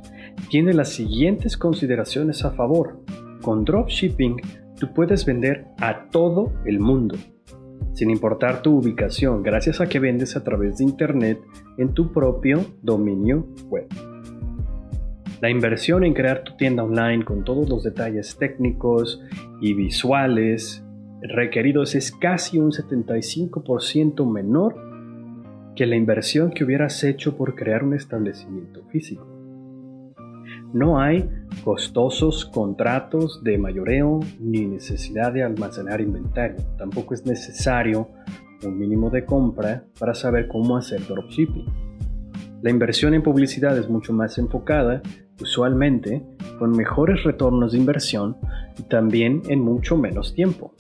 tiene 0.50 0.74
las 0.74 0.90
siguientes 0.90 1.58
consideraciones 1.58 2.46
a 2.46 2.52
favor. 2.52 3.02
Con 3.42 3.66
dropshipping, 3.66 4.38
tú 4.80 4.94
puedes 4.94 5.26
vender 5.26 5.66
a 5.80 6.10
todo 6.10 6.54
el 6.66 6.80
mundo 6.80 7.16
sin 8.00 8.12
importar 8.12 8.62
tu 8.62 8.78
ubicación, 8.78 9.44
gracias 9.44 9.82
a 9.82 9.90
que 9.90 10.00
vendes 10.00 10.38
a 10.38 10.44
través 10.46 10.78
de 10.78 10.86
Internet 10.86 11.42
en 11.78 11.94
tu 11.94 12.14
propio 12.14 12.66
dominio 12.82 13.46
web. 13.66 13.88
La 15.42 15.50
inversión 15.50 16.06
en 16.06 16.14
crear 16.14 16.44
tu 16.46 16.56
tienda 16.56 16.84
online 16.84 17.26
con 17.26 17.44
todos 17.44 17.68
los 17.68 17.84
detalles 17.84 18.38
técnicos 18.38 19.22
y 19.60 19.74
visuales 19.74 20.82
requeridos 21.22 21.94
es 21.94 22.14
casi 22.14 22.58
un 22.58 22.72
75% 22.72 24.32
menor 24.32 24.89
que 25.80 25.86
la 25.86 25.96
inversión 25.96 26.52
que 26.52 26.66
hubieras 26.66 27.02
hecho 27.06 27.38
por 27.38 27.56
crear 27.56 27.86
un 27.86 27.94
establecimiento 27.94 28.84
físico. 28.90 29.26
No 30.74 31.00
hay 31.00 31.30
costosos 31.64 32.44
contratos 32.44 33.42
de 33.46 33.58
mayoreo 33.58 34.20
ni 34.42 34.66
necesidad 34.66 35.32
de 35.32 35.42
almacenar 35.42 36.02
inventario. 36.02 36.58
Tampoco 36.78 37.14
es 37.14 37.26
necesario 37.26 38.10
un 38.66 38.78
mínimo 38.78 39.10
de 39.10 39.24
compra 39.24 39.86
para 39.98 40.14
saber 40.14 40.50
cómo 40.50 40.76
hacer 40.76 41.00
dropshipping. 41.08 41.68
La 42.62 42.72
inversión 42.72 43.14
en 43.14 43.24
publicidad 43.24 43.78
es 43.78 43.90
mucho 43.90 44.12
más 44.12 44.38
enfocada, 44.38 45.02
usualmente 45.40 46.22
con 46.58 46.72
mejores 46.72 47.24
retornos 47.24 47.72
de 47.72 47.78
inversión 47.78 48.36
y 48.78 48.84
también 48.84 49.44
en 49.48 49.62
mucho 49.62 49.96
menos 49.96 50.36
tiempo. 50.36 50.74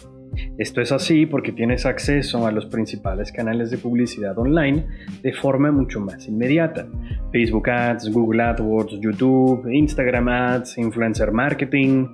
Esto 0.57 0.81
es 0.81 0.91
así 0.91 1.25
porque 1.25 1.51
tienes 1.51 1.85
acceso 1.85 2.45
a 2.45 2.51
los 2.51 2.65
principales 2.65 3.31
canales 3.31 3.71
de 3.71 3.77
publicidad 3.77 4.37
online 4.37 4.85
de 5.21 5.33
forma 5.33 5.71
mucho 5.71 5.99
más 5.99 6.27
inmediata. 6.27 6.87
Facebook 7.31 7.69
Ads, 7.69 8.11
Google 8.11 8.43
AdWords, 8.43 8.99
YouTube, 8.99 9.67
Instagram 9.71 10.27
Ads, 10.27 10.77
Influencer 10.77 11.31
Marketing, 11.31 12.07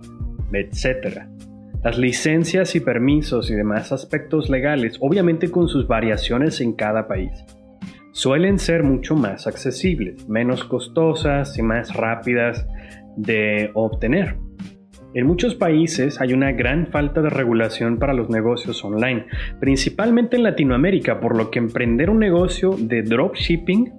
etc. 0.54 1.24
Las 1.84 1.98
licencias 1.98 2.76
y 2.76 2.80
permisos 2.80 3.50
y 3.52 3.56
demás 3.56 3.92
aspectos 3.92 4.50
legales, 4.50 4.98
obviamente 5.00 5.52
con 5.52 5.68
sus 5.68 5.88
variaciones 5.88 6.62
en 6.62 6.74
cada 6.74 7.08
país, 7.08 7.32
suelen 8.12 8.60
ser 8.60 8.84
mucho 8.84 9.16
más 9.16 9.46
accesibles, 9.46 10.28
menos 10.28 10.64
costosas 10.64 11.58
y 11.58 11.62
más 11.62 11.94
rápidas 11.94 12.66
de 13.18 13.70
obtener. 13.74 14.38
En 15.16 15.28
muchos 15.28 15.56
países 15.56 16.20
hay 16.20 16.34
una 16.34 16.52
gran 16.52 16.88
falta 16.88 17.22
de 17.22 17.30
regulación 17.30 18.00
para 18.00 18.14
los 18.14 18.30
negocios 18.30 18.84
online, 18.84 19.28
principalmente 19.62 20.36
en 20.36 20.44
Latinoamérica, 20.44 21.22
por 21.22 21.38
lo 21.38 21.52
que 21.52 21.60
emprender 21.60 22.10
un 22.10 22.20
negocio 22.20 22.76
de 22.78 23.02
dropshipping 23.02 23.94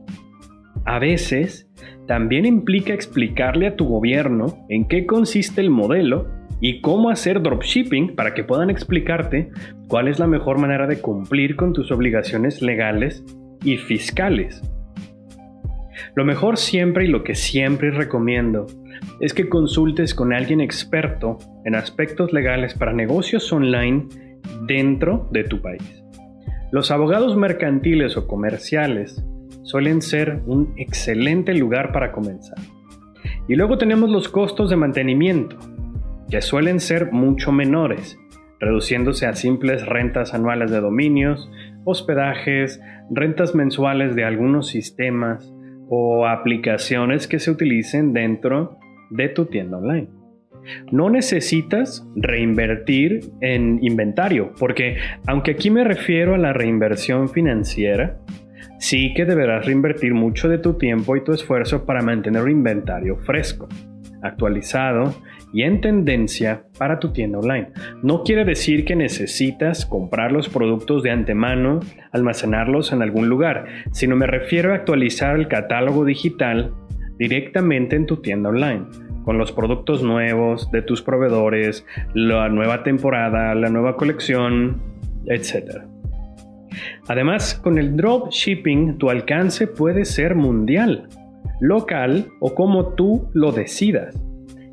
a 0.84 0.98
veces 0.98 1.70
también 2.06 2.44
implica 2.44 2.92
explicarle 2.92 3.66
a 3.66 3.76
tu 3.76 3.86
gobierno 3.86 4.66
en 4.68 4.86
qué 4.88 5.06
consiste 5.06 5.62
el 5.62 5.70
modelo 5.70 6.28
y 6.60 6.82
cómo 6.82 7.08
hacer 7.08 7.42
dropshipping 7.42 8.14
para 8.14 8.34
que 8.34 8.44
puedan 8.44 8.68
explicarte 8.68 9.48
cuál 9.88 10.08
es 10.08 10.18
la 10.18 10.26
mejor 10.26 10.58
manera 10.58 10.86
de 10.86 11.00
cumplir 11.00 11.56
con 11.56 11.72
tus 11.72 11.90
obligaciones 11.90 12.60
legales 12.60 13.24
y 13.64 13.78
fiscales. 13.78 14.62
Lo 16.16 16.24
mejor 16.24 16.56
siempre 16.56 17.04
y 17.04 17.08
lo 17.08 17.22
que 17.22 17.34
siempre 17.34 17.90
recomiendo 17.90 18.66
es 19.20 19.34
que 19.34 19.50
consultes 19.50 20.14
con 20.14 20.32
alguien 20.32 20.62
experto 20.62 21.36
en 21.66 21.74
aspectos 21.74 22.32
legales 22.32 22.72
para 22.72 22.94
negocios 22.94 23.52
online 23.52 24.08
dentro 24.66 25.28
de 25.30 25.44
tu 25.44 25.60
país. 25.60 26.02
Los 26.72 26.90
abogados 26.90 27.36
mercantiles 27.36 28.16
o 28.16 28.26
comerciales 28.26 29.22
suelen 29.62 30.00
ser 30.00 30.40
un 30.46 30.72
excelente 30.78 31.52
lugar 31.52 31.92
para 31.92 32.12
comenzar. 32.12 32.58
Y 33.46 33.54
luego 33.54 33.76
tenemos 33.76 34.08
los 34.08 34.30
costos 34.30 34.70
de 34.70 34.76
mantenimiento, 34.76 35.58
que 36.30 36.40
suelen 36.40 36.80
ser 36.80 37.12
mucho 37.12 37.52
menores, 37.52 38.18
reduciéndose 38.58 39.26
a 39.26 39.34
simples 39.34 39.84
rentas 39.84 40.32
anuales 40.32 40.70
de 40.70 40.80
dominios, 40.80 41.50
hospedajes, 41.84 42.80
rentas 43.10 43.54
mensuales 43.54 44.16
de 44.16 44.24
algunos 44.24 44.68
sistemas 44.68 45.52
o 45.88 46.26
aplicaciones 46.26 47.26
que 47.26 47.38
se 47.38 47.50
utilicen 47.50 48.12
dentro 48.12 48.78
de 49.10 49.28
tu 49.28 49.46
tienda 49.46 49.78
online. 49.78 50.08
No 50.90 51.10
necesitas 51.10 52.06
reinvertir 52.16 53.20
en 53.40 53.78
inventario, 53.82 54.52
porque 54.58 54.96
aunque 55.26 55.52
aquí 55.52 55.70
me 55.70 55.84
refiero 55.84 56.34
a 56.34 56.38
la 56.38 56.52
reinversión 56.52 57.28
financiera, 57.28 58.18
sí 58.78 59.14
que 59.14 59.24
deberás 59.24 59.64
reinvertir 59.64 60.14
mucho 60.14 60.48
de 60.48 60.58
tu 60.58 60.74
tiempo 60.74 61.16
y 61.16 61.22
tu 61.22 61.32
esfuerzo 61.32 61.86
para 61.86 62.02
mantener 62.02 62.42
un 62.42 62.50
inventario 62.50 63.16
fresco, 63.18 63.68
actualizado 64.22 65.14
y 65.52 65.62
en 65.62 65.80
tendencia 65.80 66.64
para 66.78 66.98
tu 66.98 67.12
tienda 67.12 67.38
online. 67.38 67.68
No 68.02 68.22
quiere 68.24 68.44
decir 68.44 68.84
que 68.84 68.96
necesitas 68.96 69.86
comprar 69.86 70.32
los 70.32 70.48
productos 70.48 71.02
de 71.02 71.10
antemano, 71.10 71.80
almacenarlos 72.12 72.92
en 72.92 73.02
algún 73.02 73.28
lugar, 73.28 73.66
sino 73.92 74.16
me 74.16 74.26
refiero 74.26 74.72
a 74.72 74.76
actualizar 74.76 75.36
el 75.36 75.48
catálogo 75.48 76.04
digital 76.04 76.74
directamente 77.18 77.96
en 77.96 78.06
tu 78.06 78.18
tienda 78.18 78.50
online, 78.50 78.84
con 79.24 79.38
los 79.38 79.52
productos 79.52 80.02
nuevos 80.02 80.70
de 80.70 80.82
tus 80.82 81.02
proveedores, 81.02 81.86
la 82.14 82.48
nueva 82.48 82.82
temporada, 82.82 83.54
la 83.54 83.70
nueva 83.70 83.96
colección, 83.96 84.82
etc. 85.26 85.82
Además, 87.08 87.54
con 87.54 87.78
el 87.78 87.96
dropshipping 87.96 88.98
tu 88.98 89.10
alcance 89.10 89.66
puede 89.66 90.04
ser 90.04 90.34
mundial, 90.34 91.08
local 91.60 92.28
o 92.40 92.54
como 92.54 92.94
tú 92.94 93.28
lo 93.32 93.52
decidas. 93.52 94.14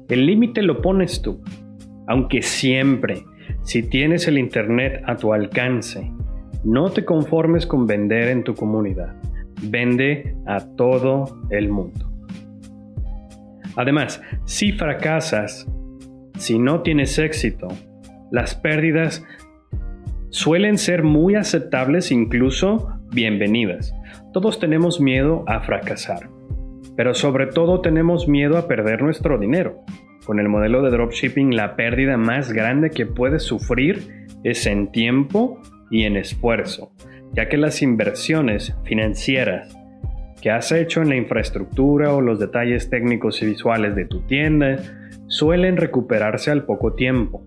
El 0.09 0.25
límite 0.25 0.61
lo 0.61 0.81
pones 0.81 1.21
tú, 1.21 1.41
aunque 2.07 2.41
siempre, 2.41 3.23
si 3.63 3.83
tienes 3.83 4.27
el 4.27 4.37
Internet 4.37 5.01
a 5.05 5.15
tu 5.15 5.33
alcance, 5.33 6.11
no 6.63 6.89
te 6.89 7.05
conformes 7.05 7.65
con 7.65 7.87
vender 7.87 8.29
en 8.29 8.43
tu 8.43 8.53
comunidad. 8.55 9.15
Vende 9.63 10.35
a 10.45 10.59
todo 10.75 11.41
el 11.49 11.69
mundo. 11.69 12.11
Además, 13.75 14.21
si 14.45 14.71
fracasas, 14.71 15.67
si 16.37 16.59
no 16.59 16.81
tienes 16.81 17.17
éxito, 17.17 17.67
las 18.31 18.55
pérdidas 18.55 19.25
suelen 20.29 20.77
ser 20.77 21.03
muy 21.03 21.35
aceptables, 21.35 22.11
incluso 22.11 22.89
bienvenidas. 23.11 23.93
Todos 24.31 24.59
tenemos 24.59 24.99
miedo 24.99 25.43
a 25.47 25.61
fracasar. 25.61 26.32
Pero 26.95 27.13
sobre 27.13 27.47
todo 27.47 27.81
tenemos 27.81 28.27
miedo 28.27 28.57
a 28.57 28.67
perder 28.67 29.01
nuestro 29.01 29.38
dinero. 29.38 29.83
Con 30.25 30.39
el 30.39 30.47
modelo 30.47 30.81
de 30.81 30.91
dropshipping 30.91 31.55
la 31.55 31.75
pérdida 31.75 32.17
más 32.17 32.53
grande 32.53 32.89
que 32.89 33.05
puedes 33.05 33.43
sufrir 33.43 34.25
es 34.43 34.65
en 34.67 34.91
tiempo 34.91 35.62
y 35.89 36.03
en 36.03 36.17
esfuerzo, 36.17 36.91
ya 37.33 37.50
que 37.50 37.57
las 37.57 37.81
inversiones 37.81 38.75
financieras 38.83 39.77
que 40.41 40.51
has 40.51 40.71
hecho 40.73 41.01
en 41.01 41.09
la 41.09 41.15
infraestructura 41.15 42.13
o 42.13 42.19
los 42.19 42.39
detalles 42.39 42.89
técnicos 42.89 43.41
y 43.41 43.45
visuales 43.45 43.95
de 43.95 44.05
tu 44.05 44.21
tienda 44.27 44.77
suelen 45.27 45.77
recuperarse 45.77 46.51
al 46.51 46.65
poco 46.65 46.93
tiempo. 46.93 47.45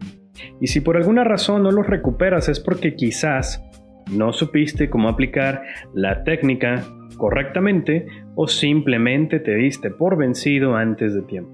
Y 0.61 0.69
si 0.69 0.81
por 0.81 0.97
alguna 0.97 1.23
razón 1.23 1.63
no 1.63 1.71
los 1.71 1.87
recuperas 1.87 2.49
es 2.49 2.59
porque 2.59 2.95
quizás 2.95 3.63
no 4.11 4.33
supiste 4.33 4.89
cómo 4.89 5.09
aplicar 5.09 5.63
la 5.93 6.25
técnica 6.25 6.85
correctamente 7.17 8.07
o 8.37 8.47
simplemente 8.47 9.41
te 9.41 9.57
diste 9.57 9.91
por 9.91 10.17
vencido 10.17 10.77
antes 10.77 11.15
de 11.15 11.23
tiempo. 11.23 11.51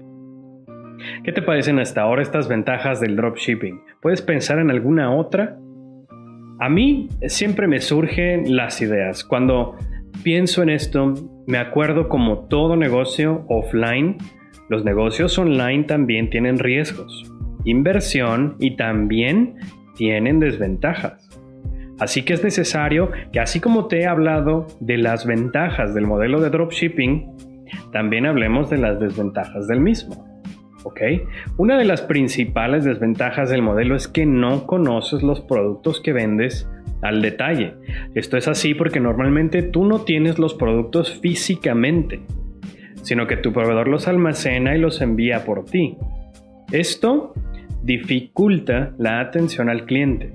¿Qué 1.23 1.31
te 1.31 1.41
parecen 1.41 1.79
hasta 1.79 2.01
ahora 2.01 2.21
estas 2.21 2.47
ventajas 2.47 2.99
del 2.99 3.15
dropshipping? 3.15 3.81
¿Puedes 4.01 4.21
pensar 4.21 4.59
en 4.59 4.69
alguna 4.69 5.15
otra? 5.15 5.57
A 6.59 6.69
mí 6.69 7.09
siempre 7.27 7.67
me 7.67 7.79
surgen 7.79 8.55
las 8.55 8.81
ideas. 8.81 9.23
Cuando 9.23 9.75
pienso 10.23 10.61
en 10.61 10.69
esto, 10.69 11.13
me 11.47 11.57
acuerdo 11.57 12.07
como 12.07 12.47
todo 12.47 12.75
negocio 12.75 13.45
offline, 13.49 14.17
los 14.69 14.85
negocios 14.85 15.37
online 15.37 15.83
también 15.83 16.29
tienen 16.29 16.59
riesgos, 16.59 17.31
inversión 17.65 18.55
y 18.59 18.75
también 18.75 19.55
tienen 19.95 20.39
desventajas. 20.39 21.32
Así 21.99 22.23
que 22.23 22.33
es 22.33 22.43
necesario 22.43 23.11
que 23.31 23.39
así 23.39 23.59
como 23.59 23.87
te 23.87 24.01
he 24.01 24.07
hablado 24.07 24.67
de 24.79 24.97
las 24.97 25.25
ventajas 25.25 25.93
del 25.93 26.07
modelo 26.07 26.41
de 26.41 26.49
dropshipping, 26.49 27.31
también 27.91 28.25
hablemos 28.25 28.69
de 28.69 28.77
las 28.77 28.99
desventajas 28.99 29.67
del 29.67 29.79
mismo. 29.79 30.25
¿Ok? 30.83 30.99
Una 31.57 31.77
de 31.77 31.85
las 31.85 32.01
principales 32.01 32.83
desventajas 32.83 33.49
del 33.49 33.61
modelo 33.61 33.95
es 33.95 34.07
que 34.07 34.25
no 34.25 34.65
conoces 34.67 35.23
los 35.23 35.39
productos 35.39 36.01
que 36.01 36.11
vendes 36.11 36.69
al 37.01 37.21
detalle. 37.21 37.75
Esto 38.15 38.37
es 38.37 38.47
así 38.47 38.73
porque 38.73 38.99
normalmente 38.99 39.61
tú 39.61 39.85
no 39.85 39.99
tienes 39.99 40.39
los 40.39 40.55
productos 40.55 41.19
físicamente, 41.21 42.21
sino 43.01 43.27
que 43.27 43.37
tu 43.37 43.53
proveedor 43.53 43.87
los 43.87 44.07
almacena 44.09 44.75
y 44.75 44.79
los 44.79 44.99
envía 44.99 45.45
por 45.45 45.63
ti. 45.63 45.97
Esto 46.71 47.33
dificulta 47.81 48.93
la 48.97 49.21
atención 49.21 49.69
al 49.69 49.85
cliente 49.85 50.33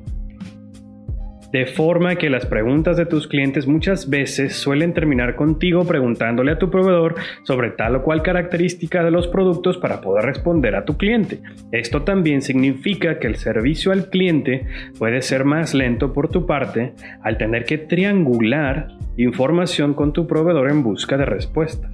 de 1.53 1.67
forma 1.67 2.17
que 2.17 2.29
las 2.29 2.47
preguntas 2.47 2.97
de 2.97 3.07
tus 3.07 3.27
clientes 3.27 3.67
muchas 3.67 4.11
veces 4.11 4.55
suelen 4.55 4.93
terminar 4.93 5.35
contigo 5.35 5.85
preguntándole 5.85 6.53
a 6.53 6.59
tu 6.59 6.71
proveedor 6.71 7.15
sobre 7.45 7.71
tal 7.71 7.97
o 7.97 8.03
cual 8.03 8.23
característica 8.23 9.03
de 9.03 9.11
los 9.11 9.29
productos 9.29 9.79
para 9.79 10.01
poder 10.01 10.27
responder 10.27 10.75
a 10.75 10.85
tu 10.85 10.97
cliente. 10.97 11.41
Esto 11.73 12.03
también 12.03 12.43
significa 12.43 13.19
que 13.19 13.27
el 13.27 13.37
servicio 13.37 13.93
al 13.93 14.11
cliente 14.11 14.67
puede 14.99 15.23
ser 15.23 15.45
más 15.45 15.75
lento 15.75 16.13
por 16.13 16.29
tu 16.29 16.47
parte 16.47 16.93
al 17.23 17.39
tener 17.39 17.65
que 17.65 17.79
triangular 17.79 18.89
información 19.17 19.95
con 19.95 20.13
tu 20.13 20.27
proveedor 20.27 20.71
en 20.71 20.83
busca 20.83 21.17
de 21.17 21.25
respuestas. 21.25 21.93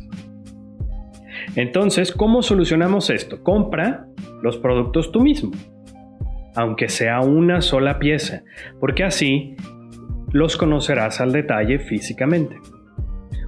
Entonces, 1.56 2.10
¿cómo 2.12 2.42
solucionamos 2.42 3.10
esto? 3.10 3.42
Compra 3.42 4.06
los 4.42 4.58
productos 4.58 5.12
tú 5.12 5.20
mismo 5.20 5.52
aunque 6.54 6.88
sea 6.88 7.20
una 7.20 7.60
sola 7.60 7.98
pieza, 7.98 8.44
porque 8.80 9.04
así 9.04 9.56
los 10.32 10.56
conocerás 10.56 11.20
al 11.20 11.32
detalle 11.32 11.78
físicamente. 11.78 12.56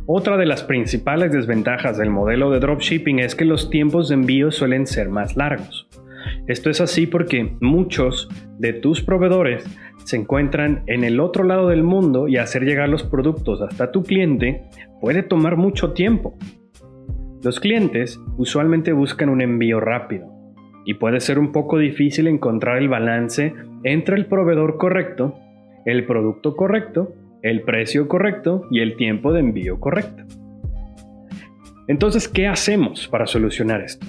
Otra 0.06 0.36
de 0.36 0.46
las 0.46 0.62
principales 0.62 1.32
desventajas 1.32 1.98
del 1.98 2.10
modelo 2.10 2.50
de 2.50 2.60
dropshipping 2.60 3.18
es 3.18 3.34
que 3.34 3.44
los 3.44 3.70
tiempos 3.70 4.08
de 4.08 4.14
envío 4.14 4.52
suelen 4.52 4.86
ser 4.86 5.08
más 5.08 5.36
largos. 5.36 5.88
Esto 6.46 6.70
es 6.70 6.80
así 6.80 7.08
porque 7.08 7.56
muchos 7.60 8.28
de 8.58 8.72
tus 8.72 9.02
proveedores 9.02 9.64
se 10.04 10.16
encuentran 10.16 10.84
en 10.86 11.02
el 11.02 11.18
otro 11.18 11.42
lado 11.42 11.68
del 11.68 11.82
mundo 11.82 12.28
y 12.28 12.36
hacer 12.36 12.62
llegar 12.62 12.88
los 12.88 13.02
productos 13.02 13.60
hasta 13.62 13.90
tu 13.90 14.04
cliente 14.04 14.62
puede 15.00 15.25
tomar 15.25 15.56
mucho 15.56 15.92
tiempo. 15.92 16.38
Los 17.42 17.58
clientes 17.58 18.21
usualmente 18.36 18.92
buscan 18.92 19.28
un 19.28 19.40
envío 19.40 19.80
rápido, 19.80 20.35
y 20.86 20.94
puede 20.94 21.20
ser 21.20 21.38
un 21.38 21.52
poco 21.52 21.78
difícil 21.78 22.28
encontrar 22.28 22.78
el 22.78 22.88
balance 22.88 23.52
entre 23.82 24.16
el 24.16 24.26
proveedor 24.26 24.78
correcto, 24.78 25.36
el 25.84 26.06
producto 26.06 26.56
correcto, 26.56 27.12
el 27.42 27.62
precio 27.62 28.08
correcto 28.08 28.66
y 28.70 28.80
el 28.80 28.96
tiempo 28.96 29.32
de 29.32 29.40
envío 29.40 29.78
correcto. 29.78 30.25
Entonces, 31.88 32.28
¿qué 32.28 32.46
hacemos 32.46 33.08
para 33.08 33.26
solucionar 33.26 33.82
esto? 33.82 34.06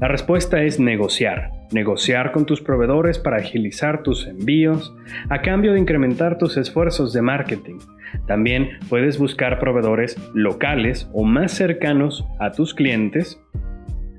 La 0.00 0.08
respuesta 0.08 0.62
es 0.62 0.78
negociar. 0.78 1.50
Negociar 1.72 2.32
con 2.32 2.46
tus 2.46 2.60
proveedores 2.60 3.18
para 3.18 3.38
agilizar 3.38 4.02
tus 4.02 4.26
envíos 4.26 4.94
a 5.28 5.42
cambio 5.42 5.72
de 5.72 5.80
incrementar 5.80 6.38
tus 6.38 6.56
esfuerzos 6.56 7.12
de 7.12 7.22
marketing. 7.22 7.78
También 8.26 8.70
puedes 8.88 9.18
buscar 9.18 9.58
proveedores 9.58 10.16
locales 10.34 11.10
o 11.12 11.24
más 11.24 11.52
cercanos 11.52 12.24
a 12.38 12.52
tus 12.52 12.74
clientes 12.74 13.40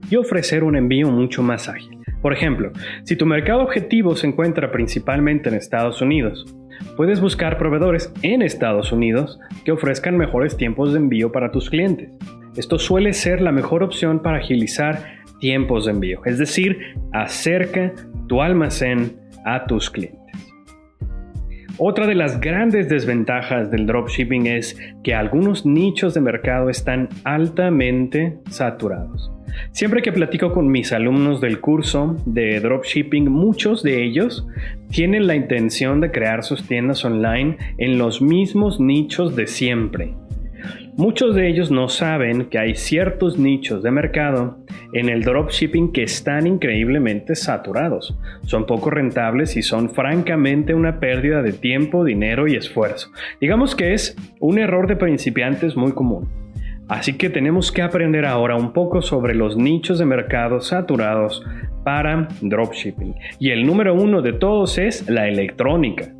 y 0.09 0.15
ofrecer 0.15 0.63
un 0.63 0.75
envío 0.75 1.09
mucho 1.09 1.43
más 1.43 1.69
ágil. 1.69 1.99
Por 2.21 2.33
ejemplo, 2.33 2.71
si 3.03 3.15
tu 3.15 3.25
mercado 3.25 3.61
objetivo 3.61 4.15
se 4.15 4.27
encuentra 4.27 4.71
principalmente 4.71 5.49
en 5.49 5.55
Estados 5.55 6.01
Unidos, 6.01 6.45
puedes 6.97 7.21
buscar 7.21 7.57
proveedores 7.57 8.13
en 8.21 8.41
Estados 8.41 8.91
Unidos 8.91 9.39
que 9.63 9.71
ofrezcan 9.71 10.17
mejores 10.17 10.57
tiempos 10.57 10.91
de 10.91 10.99
envío 10.99 11.31
para 11.31 11.51
tus 11.51 11.69
clientes. 11.69 12.11
Esto 12.57 12.77
suele 12.77 13.13
ser 13.13 13.41
la 13.41 13.51
mejor 13.51 13.83
opción 13.83 14.21
para 14.21 14.39
agilizar 14.39 15.19
tiempos 15.39 15.85
de 15.85 15.91
envío, 15.91 16.21
es 16.25 16.37
decir, 16.37 16.77
acerca 17.13 17.93
tu 18.27 18.41
almacén 18.41 19.17
a 19.45 19.65
tus 19.65 19.89
clientes. 19.89 20.19
Otra 21.81 22.07
de 22.07 22.15
las 22.15 22.41
grandes 22.41 22.89
desventajas 22.89 23.71
del 23.71 23.85
dropshipping 23.85 24.47
es 24.47 24.77
que 25.01 25.13
algunos 25.13 25.65
nichos 25.65 26.13
de 26.13 26.19
mercado 26.19 26.69
están 26.69 27.07
altamente 27.23 28.37
saturados. 28.49 29.31
Siempre 29.71 30.01
que 30.01 30.11
platico 30.11 30.51
con 30.51 30.67
mis 30.67 30.91
alumnos 30.91 31.39
del 31.39 31.61
curso 31.61 32.17
de 32.25 32.59
dropshipping, 32.59 33.31
muchos 33.31 33.81
de 33.81 34.03
ellos 34.03 34.45
tienen 34.91 35.25
la 35.25 35.35
intención 35.35 36.01
de 36.01 36.11
crear 36.11 36.43
sus 36.43 36.67
tiendas 36.67 37.05
online 37.05 37.55
en 37.77 37.97
los 37.97 38.21
mismos 38.21 38.81
nichos 38.81 39.37
de 39.37 39.47
siempre. 39.47 40.15
Muchos 40.99 41.33
de 41.33 41.47
ellos 41.47 41.71
no 41.71 41.87
saben 41.87 42.49
que 42.49 42.59
hay 42.59 42.75
ciertos 42.75 43.39
nichos 43.39 43.81
de 43.81 43.89
mercado 43.89 44.57
en 44.91 45.07
el 45.07 45.23
dropshipping 45.23 45.93
que 45.93 46.03
están 46.03 46.45
increíblemente 46.45 47.35
saturados. 47.35 48.17
Son 48.41 48.65
poco 48.65 48.89
rentables 48.89 49.55
y 49.55 49.61
son 49.61 49.91
francamente 49.91 50.73
una 50.73 50.99
pérdida 50.99 51.41
de 51.41 51.53
tiempo, 51.53 52.03
dinero 52.03 52.49
y 52.49 52.57
esfuerzo. 52.57 53.11
Digamos 53.39 53.77
que 53.77 53.93
es 53.93 54.17
un 54.41 54.59
error 54.59 54.89
de 54.89 54.97
principiantes 54.97 55.77
muy 55.77 55.93
común. 55.93 56.27
Así 56.89 57.13
que 57.13 57.29
tenemos 57.29 57.71
que 57.71 57.81
aprender 57.81 58.25
ahora 58.25 58.57
un 58.57 58.73
poco 58.73 59.01
sobre 59.01 59.35
los 59.35 59.55
nichos 59.55 59.99
de 59.99 60.05
mercado 60.05 60.59
saturados 60.59 61.45
para 61.85 62.27
dropshipping. 62.41 63.15
Y 63.39 63.51
el 63.51 63.65
número 63.65 63.93
uno 63.93 64.21
de 64.21 64.33
todos 64.33 64.77
es 64.77 65.09
la 65.09 65.29
electrónica. 65.29 66.11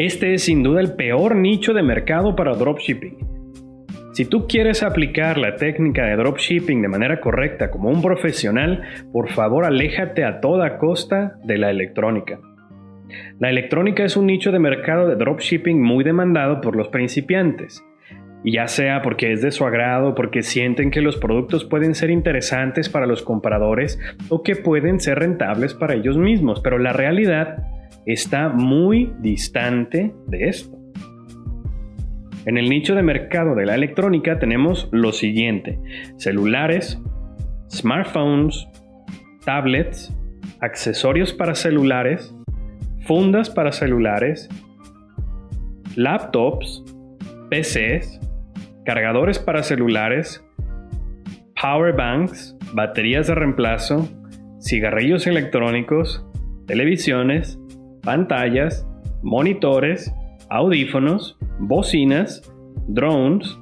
Este 0.00 0.32
es 0.32 0.44
sin 0.44 0.62
duda 0.62 0.80
el 0.80 0.94
peor 0.94 1.36
nicho 1.36 1.74
de 1.74 1.82
mercado 1.82 2.34
para 2.34 2.54
dropshipping. 2.54 3.18
Si 4.14 4.24
tú 4.24 4.46
quieres 4.48 4.82
aplicar 4.82 5.36
la 5.36 5.56
técnica 5.56 6.06
de 6.06 6.16
dropshipping 6.16 6.80
de 6.80 6.88
manera 6.88 7.20
correcta 7.20 7.70
como 7.70 7.90
un 7.90 8.00
profesional, 8.00 8.82
por 9.12 9.28
favor 9.28 9.66
aléjate 9.66 10.24
a 10.24 10.40
toda 10.40 10.78
costa 10.78 11.36
de 11.44 11.58
la 11.58 11.70
electrónica. 11.70 12.40
La 13.40 13.50
electrónica 13.50 14.02
es 14.02 14.16
un 14.16 14.24
nicho 14.24 14.52
de 14.52 14.58
mercado 14.58 15.06
de 15.06 15.16
dropshipping 15.16 15.82
muy 15.82 16.02
demandado 16.02 16.62
por 16.62 16.76
los 16.76 16.88
principiantes 16.88 17.84
ya 18.42 18.68
sea 18.68 19.02
porque 19.02 19.34
es 19.34 19.42
de 19.42 19.50
su 19.50 19.66
agrado, 19.66 20.14
porque 20.14 20.42
sienten 20.42 20.90
que 20.90 21.02
los 21.02 21.18
productos 21.18 21.66
pueden 21.66 21.94
ser 21.94 22.08
interesantes 22.08 22.88
para 22.88 23.04
los 23.04 23.20
compradores 23.20 24.00
o 24.30 24.42
que 24.42 24.56
pueden 24.56 24.98
ser 24.98 25.18
rentables 25.18 25.74
para 25.74 25.92
ellos 25.92 26.16
mismos, 26.16 26.62
pero 26.62 26.78
la 26.78 26.94
realidad 26.94 27.66
está 28.06 28.48
muy 28.48 29.12
distante 29.20 30.12
de 30.26 30.48
esto. 30.48 30.76
En 32.46 32.56
el 32.56 32.70
nicho 32.70 32.94
de 32.94 33.02
mercado 33.02 33.54
de 33.54 33.66
la 33.66 33.74
electrónica 33.74 34.38
tenemos 34.38 34.88
lo 34.92 35.12
siguiente, 35.12 35.78
celulares, 36.16 36.98
smartphones, 37.70 38.66
tablets, 39.44 40.16
accesorios 40.60 41.34
para 41.34 41.54
celulares, 41.54 42.34
fundas 43.06 43.50
para 43.50 43.72
celulares, 43.72 44.48
laptops, 45.96 46.82
PCs, 47.50 48.20
cargadores 48.86 49.38
para 49.38 49.62
celulares, 49.62 50.42
power 51.60 51.94
banks, 51.94 52.56
baterías 52.72 53.26
de 53.26 53.34
reemplazo, 53.34 54.08
cigarrillos 54.60 55.26
electrónicos, 55.26 56.26
televisiones, 56.66 57.59
pantallas, 58.02 58.86
monitores, 59.22 60.12
audífonos, 60.48 61.38
bocinas, 61.58 62.42
drones, 62.88 63.58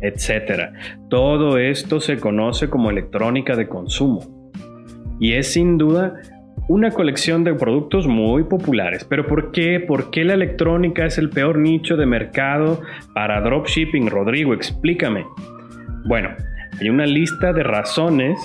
etc. 0.00 0.72
Todo 1.08 1.58
esto 1.58 2.00
se 2.00 2.18
conoce 2.18 2.68
como 2.68 2.90
electrónica 2.90 3.56
de 3.56 3.68
consumo 3.68 4.52
y 5.20 5.34
es 5.34 5.52
sin 5.52 5.78
duda 5.78 6.14
una 6.68 6.90
colección 6.90 7.44
de 7.44 7.54
productos 7.54 8.06
muy 8.06 8.44
populares. 8.44 9.04
Pero 9.04 9.26
¿por 9.26 9.52
qué? 9.52 9.80
¿Por 9.80 10.10
qué 10.10 10.24
la 10.24 10.34
electrónica 10.34 11.06
es 11.06 11.16
el 11.16 11.30
peor 11.30 11.58
nicho 11.58 11.96
de 11.96 12.04
mercado 12.04 12.82
para 13.14 13.40
dropshipping? 13.40 14.08
Rodrigo, 14.08 14.52
explícame. 14.52 15.24
Bueno, 16.06 16.28
hay 16.78 16.90
una 16.90 17.06
lista 17.06 17.52
de 17.52 17.62
razones 17.62 18.38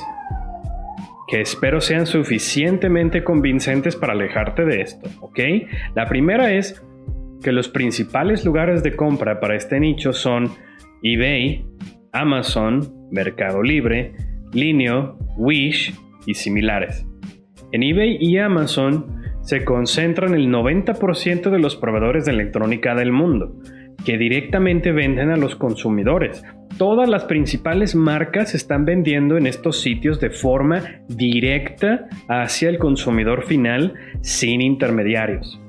que 1.33 1.41
espero 1.41 1.81
sean 1.81 2.05
suficientemente 2.05 3.23
convincentes 3.23 3.95
para 3.95 4.13
alejarte 4.13 4.65
de 4.65 4.81
esto, 4.81 5.09
¿ok? 5.19 5.39
La 5.95 6.05
primera 6.05 6.53
es 6.53 6.85
que 7.41 7.51
los 7.51 7.69
principales 7.69 8.45
lugares 8.45 8.83
de 8.83 8.95
compra 8.95 9.39
para 9.39 9.55
este 9.55 9.79
nicho 9.79 10.13
son 10.13 10.51
eBay, 11.01 11.65
Amazon, 12.11 12.87
Mercado 13.09 13.63
Libre, 13.63 14.13
Linio, 14.51 15.17
Wish 15.35 15.95
y 16.27 16.35
similares. 16.35 17.03
En 17.71 17.81
eBay 17.81 18.17
y 18.19 18.37
Amazon 18.37 19.23
se 19.41 19.65
concentran 19.65 20.35
el 20.35 20.49
90% 20.49 21.49
de 21.49 21.57
los 21.57 21.75
proveedores 21.75 22.25
de 22.25 22.31
electrónica 22.33 22.93
del 22.93 23.11
mundo, 23.11 23.59
que 24.05 24.17
directamente 24.17 24.91
venden 24.91 25.29
a 25.29 25.37
los 25.37 25.55
consumidores. 25.55 26.43
Todas 26.77 27.07
las 27.07 27.25
principales 27.25 27.95
marcas 27.95 28.55
están 28.55 28.85
vendiendo 28.85 29.37
en 29.37 29.47
estos 29.47 29.81
sitios 29.81 30.19
de 30.19 30.31
forma 30.31 30.81
directa 31.07 32.07
hacia 32.27 32.69
el 32.69 32.79
consumidor 32.79 33.45
final 33.45 33.93
sin 34.21 34.61
intermediarios. 34.61 35.59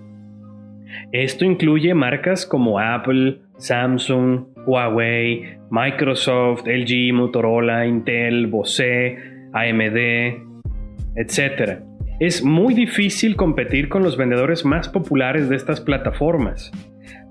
Esto 1.13 1.45
incluye 1.45 1.95
marcas 1.95 2.47
como 2.47 2.79
Apple, 2.79 3.41
Samsung, 3.59 4.47
Huawei, 4.67 5.59
Microsoft, 5.71 6.67
LG, 6.67 7.13
Motorola, 7.13 7.87
Intel, 7.87 8.47
Bose, 8.47 9.17
AMD, 9.53 9.99
etc. 11.17 11.83
Es 12.21 12.45
muy 12.45 12.75
difícil 12.75 13.35
competir 13.35 13.89
con 13.89 14.05
los 14.05 14.17
vendedores 14.17 14.65
más 14.65 14.89
populares 14.89 15.49
de 15.49 15.57
estas 15.57 15.81
plataformas. 15.81 16.71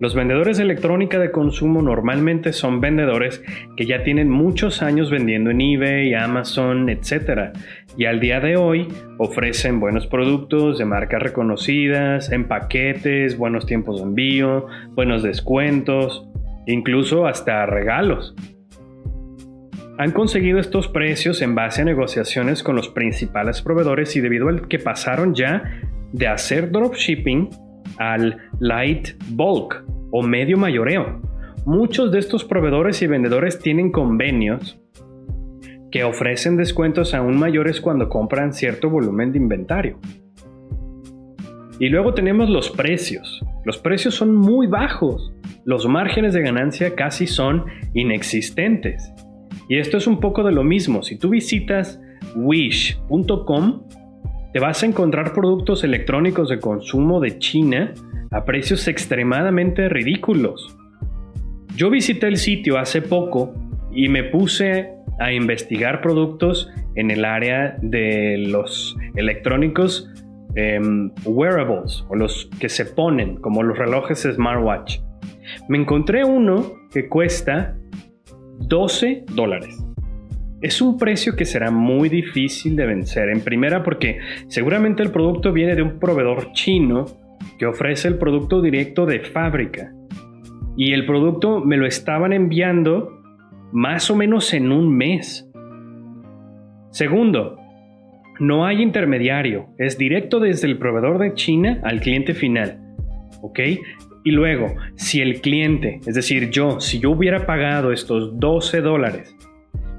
Los 0.02 0.14
vendedores 0.14 0.58
de 0.58 0.64
electrónica 0.64 1.20
de 1.20 1.32
consumo 1.32 1.82
normalmente 1.82 2.52
son 2.52 2.82
vendedores 2.82 3.42
que 3.78 3.86
ya 3.86 4.04
tienen 4.04 4.30
muchos 4.30 4.82
años 4.82 5.10
vendiendo 5.10 5.52
en 5.52 5.62
eBay, 5.62 6.14
Amazon, 6.16 6.90
etc. 6.90 7.54
Y 7.98 8.06
al 8.06 8.20
día 8.20 8.42
de 8.42 8.58
hoy 8.58 8.90
ofrecen 9.20 9.80
buenos 9.80 10.06
productos 10.08 10.80
de 10.80 10.86
marcas 10.86 11.24
reconocidas, 11.24 12.30
en 12.34 12.50
paquetes, 12.50 13.38
buenos 13.38 13.66
tiempos 13.66 14.02
de 14.02 14.04
envío, 14.04 14.68
buenos 14.96 15.24
descuentos, 15.24 16.28
incluso 16.68 17.26
hasta 17.26 17.66
regalos. 17.66 18.36
Han 20.04 20.12
conseguido 20.12 20.60
estos 20.60 20.90
precios 20.90 21.42
en 21.42 21.56
base 21.56 21.82
a 21.82 21.86
negociaciones 21.86 22.62
con 22.62 22.76
los 22.76 22.90
principales 22.90 23.62
proveedores 23.62 24.14
y 24.18 24.20
debido 24.20 24.50
al 24.50 24.68
que 24.68 24.78
pasaron 24.78 25.34
ya 25.34 25.64
de 26.12 26.28
hacer 26.28 26.72
dropshipping 26.72 27.50
al 28.00 28.38
light 28.60 29.12
bulk 29.30 29.86
o 30.12 30.22
medio 30.22 30.58
mayoreo. 30.58 31.22
Muchos 31.66 32.12
de 32.12 32.20
estos 32.20 32.44
proveedores 32.44 33.02
y 33.02 33.08
vendedores 33.08 33.60
tienen 33.60 33.94
convenios 33.94 34.78
que 35.90 36.04
ofrecen 36.04 36.58
descuentos 36.58 37.14
aún 37.14 37.40
mayores 37.40 37.80
cuando 37.80 38.10
compran 38.10 38.52
cierto 38.52 38.90
volumen 38.90 39.32
de 39.32 39.38
inventario. 39.38 40.00
Y 41.80 41.88
luego 41.88 42.14
tenemos 42.14 42.50
los 42.50 42.70
precios. 42.72 43.42
Los 43.64 43.78
precios 43.78 44.16
son 44.16 44.36
muy 44.36 44.68
bajos. 44.68 45.34
Los 45.64 45.88
márgenes 45.88 46.34
de 46.34 46.42
ganancia 46.42 46.94
casi 46.94 47.26
son 47.26 47.64
inexistentes. 47.94 49.14
Y 49.74 49.80
esto 49.80 49.98
es 49.98 50.06
un 50.06 50.20
poco 50.20 50.44
de 50.44 50.52
lo 50.52 50.64
mismo. 50.64 51.02
Si 51.02 51.18
tú 51.18 51.30
visitas 51.30 52.00
wish.com, 52.36 53.82
te 54.54 54.60
vas 54.60 54.84
a 54.84 54.86
encontrar 54.86 55.34
productos 55.34 55.84
electrónicos 55.84 56.50
de 56.50 56.60
consumo 56.60 57.20
de 57.20 57.40
China 57.40 57.92
a 58.30 58.46
precios 58.46 58.88
extremadamente 58.88 59.90
ridículos. 59.90 60.78
Yo 61.76 61.90
visité 61.90 62.28
el 62.28 62.38
sitio 62.38 62.78
hace 62.78 63.02
poco 63.02 63.56
y 63.92 64.10
me 64.10 64.24
puse 64.24 64.92
a 65.20 65.34
investigar 65.34 66.02
productos 66.02 66.70
en 66.94 67.10
el 67.10 67.26
área 67.26 67.76
de 67.82 68.38
los 68.38 68.96
electrónicos 69.16 70.08
em, 70.54 71.10
wearables 71.26 72.06
o 72.10 72.16
los 72.16 72.48
que 72.60 72.70
se 72.70 72.86
ponen 72.86 73.38
como 73.38 73.64
los 73.64 73.76
relojes 73.76 74.22
smartwatch. 74.22 75.00
Me 75.68 75.80
encontré 75.80 76.24
uno 76.24 76.74
que 76.92 77.10
cuesta 77.10 77.76
12 78.60 79.26
dólares 79.34 79.84
es 80.64 80.82
un 80.82 80.98
precio 80.98 81.36
que 81.36 81.44
será 81.44 81.72
muy 81.72 82.08
difícil 82.08 82.78
de 82.78 82.86
vencer. 82.86 83.30
En 83.30 83.42
primera 83.42 83.84
porque 83.84 84.20
seguramente 84.48 85.04
el 85.04 85.12
producto 85.12 85.52
viene 85.52 85.76
de 85.76 85.82
un 85.82 86.00
proveedor 86.00 86.54
chino 86.54 87.06
que 87.60 87.66
ofrece 87.66 88.08
el 88.08 88.18
producto 88.18 88.62
directo 88.62 89.06
de 89.06 89.20
fábrica. 89.20 89.92
Y 90.78 90.94
el 90.94 91.06
producto 91.06 91.60
me 91.60 91.76
lo 91.76 91.86
estaban 91.86 92.32
enviando 92.32 93.22
más 93.74 94.10
o 94.10 94.16
menos 94.16 94.54
en 94.54 94.72
un 94.72 94.96
mes. 94.96 95.52
Segundo, 96.92 97.58
no 98.40 98.66
hay 98.66 98.82
intermediario, 98.82 99.68
es 99.78 99.98
directo 99.98 100.40
desde 100.40 100.70
el 100.70 100.78
proveedor 100.78 101.20
de 101.20 101.34
China 101.34 101.82
al 101.84 102.00
cliente 102.00 102.34
final. 102.34 102.80
¿Ok? 103.42 103.60
Y 104.24 104.32
luego, 104.32 104.76
si 104.96 105.22
el 105.22 105.42
cliente, 105.42 106.00
es 106.06 106.16
decir, 106.16 106.50
yo, 106.50 106.80
si 106.80 107.00
yo 107.00 107.12
hubiera 107.12 107.46
pagado 107.46 107.92
estos 107.92 108.40
12 108.40 108.82
dólares 108.82 109.36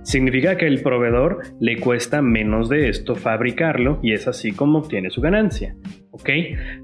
Significa 0.04 0.58
que 0.58 0.66
el 0.66 0.82
proveedor 0.82 1.40
le 1.60 1.78
cuesta 1.78 2.20
menos 2.20 2.68
de 2.68 2.90
esto 2.90 3.16
fabricarlo 3.16 4.00
y 4.02 4.12
es 4.12 4.28
así 4.28 4.52
como 4.52 4.80
obtiene 4.80 5.08
su 5.08 5.22
ganancia. 5.22 5.74
¿Ok? 6.10 6.28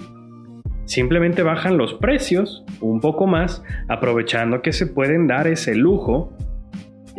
simplemente 0.85 1.45
bajan 1.45 1.79
los 1.79 1.95
precios 1.95 2.65
un 2.81 3.01
poco 3.01 3.29
más, 3.29 3.63
aprovechando 3.89 4.63
que 4.63 4.73
se 4.73 4.89
pueden 4.89 5.29
dar 5.29 5.47
ese 5.47 5.77
lujo 5.77 6.37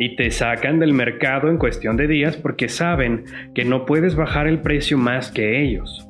y 0.04 0.16
te 0.16 0.32
sacan 0.32 0.80
del 0.80 0.94
mercado 0.94 1.48
en 1.48 1.58
cuestión 1.58 1.96
de 1.96 2.08
días 2.08 2.36
porque 2.36 2.68
saben 2.68 3.22
que 3.54 3.64
no 3.64 3.86
puedes 3.86 4.16
bajar 4.16 4.48
el 4.48 4.60
precio 4.60 4.98
más 4.98 5.30
que 5.30 5.62
ellos. 5.62 6.08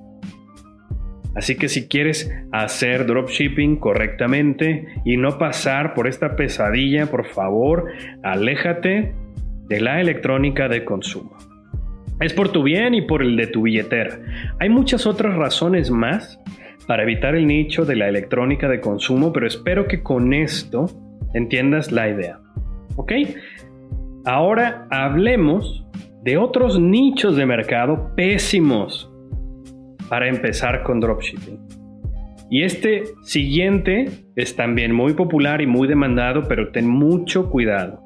Así 1.34 1.56
que 1.56 1.68
si 1.68 1.88
quieres 1.88 2.32
hacer 2.52 3.04
dropshipping 3.04 3.76
correctamente 3.76 4.86
y 5.04 5.18
no 5.18 5.36
pasar 5.36 5.92
por 5.92 6.08
esta 6.08 6.36
pesadilla, 6.36 7.10
por 7.10 7.26
favor, 7.26 7.92
aléjate 8.22 9.14
de 9.68 9.80
la 9.82 10.00
electrónica 10.00 10.68
de 10.68 10.86
consumo. 10.86 11.36
Es 12.18 12.32
por 12.32 12.50
tu 12.50 12.62
bien 12.62 12.94
y 12.94 13.02
por 13.02 13.20
el 13.20 13.36
de 13.36 13.48
tu 13.48 13.60
billetera. 13.60 14.18
Hay 14.58 14.70
muchas 14.70 15.06
otras 15.06 15.36
razones 15.36 15.90
más 15.90 16.40
para 16.86 17.02
evitar 17.02 17.34
el 17.34 17.46
nicho 17.46 17.84
de 17.84 17.96
la 17.96 18.08
electrónica 18.08 18.68
de 18.68 18.80
consumo, 18.80 19.34
pero 19.34 19.46
espero 19.46 19.86
que 19.86 20.02
con 20.02 20.32
esto 20.32 20.86
entiendas 21.34 21.92
la 21.92 22.08
idea. 22.08 22.38
¿Ok? 22.96 23.12
Ahora 24.24 24.86
hablemos 24.90 25.84
de 26.22 26.36
otros 26.36 26.78
nichos 26.78 27.34
de 27.34 27.44
mercado 27.44 28.14
pésimos 28.14 29.10
para 30.08 30.28
empezar 30.28 30.84
con 30.84 31.00
dropshipping. 31.00 31.58
Y 32.48 32.62
este 32.62 33.02
siguiente 33.22 34.10
es 34.36 34.54
también 34.54 34.94
muy 34.94 35.14
popular 35.14 35.60
y 35.60 35.66
muy 35.66 35.88
demandado, 35.88 36.44
pero 36.46 36.70
ten 36.70 36.88
mucho 36.88 37.50
cuidado. 37.50 38.00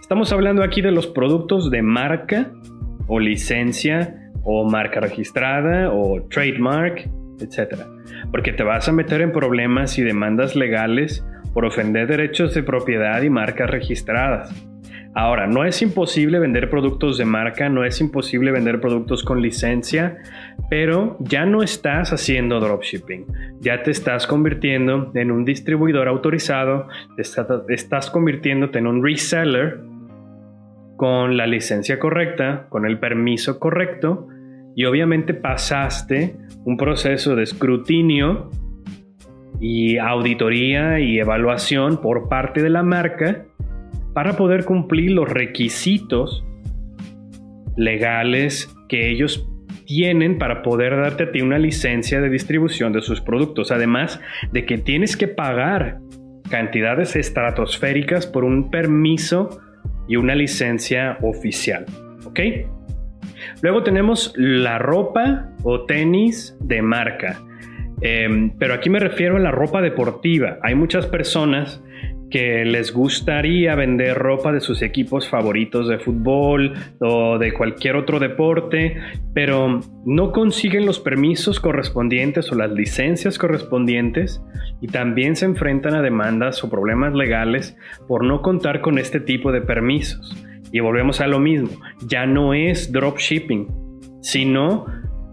Estamos 0.00 0.32
hablando 0.32 0.64
aquí 0.64 0.80
de 0.80 0.90
los 0.90 1.06
productos 1.06 1.70
de 1.70 1.82
marca 1.82 2.50
o 3.06 3.20
licencia 3.20 4.32
o 4.42 4.68
marca 4.68 4.98
registrada 4.98 5.92
o 5.92 6.26
trademark, 6.28 7.08
etc. 7.38 7.84
Porque 8.32 8.52
te 8.52 8.64
vas 8.64 8.88
a 8.88 8.92
meter 8.92 9.20
en 9.20 9.30
problemas 9.30 9.98
y 9.98 10.02
demandas 10.02 10.56
legales 10.56 11.24
por 11.54 11.64
ofender 11.64 12.08
derechos 12.08 12.54
de 12.54 12.64
propiedad 12.64 13.22
y 13.22 13.30
marcas 13.30 13.70
registradas. 13.70 14.52
Ahora, 15.14 15.48
no 15.48 15.64
es 15.64 15.82
imposible 15.82 16.38
vender 16.38 16.70
productos 16.70 17.18
de 17.18 17.24
marca, 17.24 17.68
no 17.68 17.84
es 17.84 18.00
imposible 18.00 18.52
vender 18.52 18.80
productos 18.80 19.24
con 19.24 19.42
licencia, 19.42 20.18
pero 20.68 21.16
ya 21.18 21.44
no 21.46 21.64
estás 21.64 22.12
haciendo 22.12 22.60
dropshipping, 22.60 23.26
ya 23.60 23.82
te 23.82 23.90
estás 23.90 24.28
convirtiendo 24.28 25.10
en 25.14 25.32
un 25.32 25.44
distribuidor 25.44 26.06
autorizado, 26.06 26.86
estás 27.16 28.10
convirtiéndote 28.10 28.78
en 28.78 28.86
un 28.86 29.04
reseller 29.04 29.80
con 30.96 31.36
la 31.36 31.48
licencia 31.48 31.98
correcta, 31.98 32.66
con 32.68 32.86
el 32.86 33.00
permiso 33.00 33.58
correcto 33.58 34.28
y 34.76 34.84
obviamente 34.84 35.34
pasaste 35.34 36.36
un 36.64 36.76
proceso 36.76 37.34
de 37.34 37.42
escrutinio 37.42 38.50
y 39.58 39.98
auditoría 39.98 41.00
y 41.00 41.18
evaluación 41.18 42.00
por 42.00 42.28
parte 42.28 42.62
de 42.62 42.70
la 42.70 42.84
marca 42.84 43.46
para 44.12 44.36
poder 44.36 44.64
cumplir 44.64 45.12
los 45.12 45.28
requisitos 45.28 46.44
legales 47.76 48.74
que 48.88 49.10
ellos 49.10 49.46
tienen 49.90 50.38
para 50.38 50.62
poder 50.62 50.96
darte 50.96 51.24
a 51.24 51.32
ti 51.32 51.40
una 51.40 51.58
licencia 51.58 52.20
de 52.20 52.30
distribución 52.30 52.92
de 52.92 53.02
sus 53.02 53.20
productos. 53.20 53.72
Además 53.72 54.20
de 54.52 54.64
que 54.64 54.78
tienes 54.78 55.16
que 55.16 55.26
pagar 55.26 55.98
cantidades 56.48 57.16
estratosféricas 57.16 58.26
por 58.26 58.44
un 58.44 58.70
permiso 58.70 59.60
y 60.06 60.14
una 60.14 60.36
licencia 60.36 61.18
oficial. 61.22 61.86
¿Ok? 62.24 62.40
Luego 63.62 63.82
tenemos 63.82 64.32
la 64.36 64.78
ropa 64.78 65.48
o 65.64 65.84
tenis 65.86 66.56
de 66.60 66.82
marca. 66.82 67.40
Em, 68.00 68.50
pero 68.58 68.74
aquí 68.74 68.90
me 68.90 69.00
refiero 69.00 69.38
a 69.38 69.40
la 69.40 69.50
ropa 69.50 69.82
deportiva. 69.82 70.58
Hay 70.62 70.76
muchas 70.76 71.06
personas 71.06 71.82
que 72.30 72.64
les 72.64 72.92
gustaría 72.92 73.74
vender 73.74 74.16
ropa 74.16 74.52
de 74.52 74.60
sus 74.60 74.82
equipos 74.82 75.28
favoritos 75.28 75.88
de 75.88 75.98
fútbol 75.98 76.74
o 77.00 77.38
de 77.38 77.52
cualquier 77.52 77.96
otro 77.96 78.18
deporte, 78.18 78.96
pero 79.34 79.80
no 80.06 80.32
consiguen 80.32 80.86
los 80.86 81.00
permisos 81.00 81.60
correspondientes 81.60 82.50
o 82.52 82.54
las 82.54 82.70
licencias 82.70 83.38
correspondientes 83.38 84.42
y 84.80 84.86
también 84.86 85.36
se 85.36 85.44
enfrentan 85.44 85.94
a 85.94 86.02
demandas 86.02 86.62
o 86.64 86.70
problemas 86.70 87.14
legales 87.14 87.76
por 88.06 88.24
no 88.24 88.42
contar 88.42 88.80
con 88.80 88.98
este 88.98 89.20
tipo 89.20 89.52
de 89.52 89.60
permisos. 89.60 90.34
Y 90.72 90.80
volvemos 90.80 91.20
a 91.20 91.26
lo 91.26 91.40
mismo, 91.40 91.70
ya 92.06 92.26
no 92.26 92.54
es 92.54 92.92
dropshipping, 92.92 93.66
sino 94.22 94.86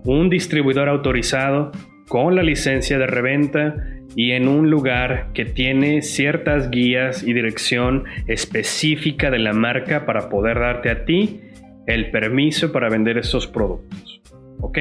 un 0.03 0.29
distribuidor 0.29 0.89
autorizado 0.89 1.71
con 2.07 2.35
la 2.35 2.43
licencia 2.43 2.97
de 2.97 3.05
reventa 3.05 3.75
y 4.17 4.31
en 4.31 4.47
un 4.47 4.71
lugar 4.71 5.27
que 5.35 5.45
tiene 5.45 6.01
ciertas 6.01 6.71
guías 6.71 7.21
y 7.21 7.33
dirección 7.33 8.05
específica 8.25 9.29
de 9.29 9.37
la 9.37 9.53
marca 9.53 10.07
para 10.07 10.27
poder 10.27 10.59
darte 10.59 10.89
a 10.89 11.05
ti 11.05 11.41
el 11.85 12.09
permiso 12.09 12.71
para 12.71 12.89
vender 12.89 13.19
esos 13.19 13.45
productos. 13.45 14.19
¿Ok? 14.59 14.79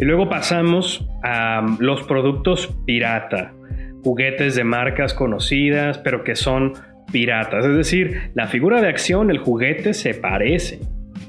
Y 0.00 0.04
luego 0.04 0.28
pasamos 0.28 1.08
a 1.22 1.64
los 1.78 2.02
productos 2.02 2.76
pirata, 2.86 3.54
juguetes 4.02 4.56
de 4.56 4.64
marcas 4.64 5.14
conocidas, 5.14 5.98
pero 5.98 6.24
que 6.24 6.34
son 6.34 6.72
piratas. 7.12 7.64
Es 7.64 7.76
decir, 7.76 8.32
la 8.34 8.48
figura 8.48 8.82
de 8.82 8.88
acción, 8.88 9.30
el 9.30 9.38
juguete 9.38 9.94
se 9.94 10.12
parece, 10.12 10.80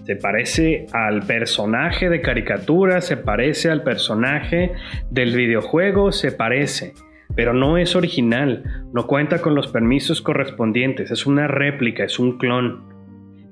se 0.07 0.15
parece 0.15 0.85
al 0.93 1.23
personaje 1.23 2.07
de 2.07 2.21
caricatura, 2.21 3.01
se 3.01 3.17
parece 3.17 3.69
al 3.69 3.83
personaje 3.83 4.71
del 5.11 5.35
videojuego, 5.35 6.13
se 6.13 6.31
parece, 6.31 6.93
pero 7.35 7.53
no 7.53 7.77
es 7.77 7.93
original, 7.93 8.63
no 8.93 9.05
cuenta 9.05 9.41
con 9.41 9.53
los 9.53 9.67
permisos 9.67 10.21
correspondientes, 10.21 11.11
es 11.11 11.25
una 11.25 11.49
réplica, 11.49 12.05
es 12.05 12.19
un 12.19 12.37
clon. 12.37 12.85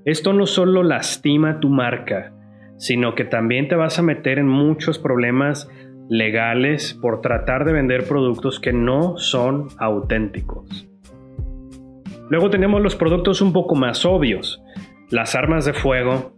Esto 0.06 0.32
no 0.32 0.46
solo 0.46 0.82
lastima 0.82 1.60
tu 1.60 1.68
marca, 1.68 2.32
sino 2.78 3.16
que 3.16 3.26
también 3.26 3.68
te 3.68 3.76
vas 3.76 4.00
a 4.00 4.04
meter 4.04 4.40
en 4.40 4.48
muchos 4.48 4.98
problemas 4.98 5.70
legales 6.08 6.94
por 6.94 7.20
tratar 7.20 7.66
de 7.66 7.74
vender 7.74 8.08
productos 8.08 8.62
que 8.62 8.72
no 8.72 9.18
son 9.18 9.68
auténticos. 9.78 10.88
Luego 12.30 12.50
tenemos 12.50 12.82
los 12.82 12.96
productos 12.96 13.42
un 13.42 13.52
poco 13.52 13.76
más 13.76 14.06
obvios, 14.06 14.64
las 15.12 15.36
armas 15.36 15.66
de 15.66 15.74
fuego, 15.74 16.35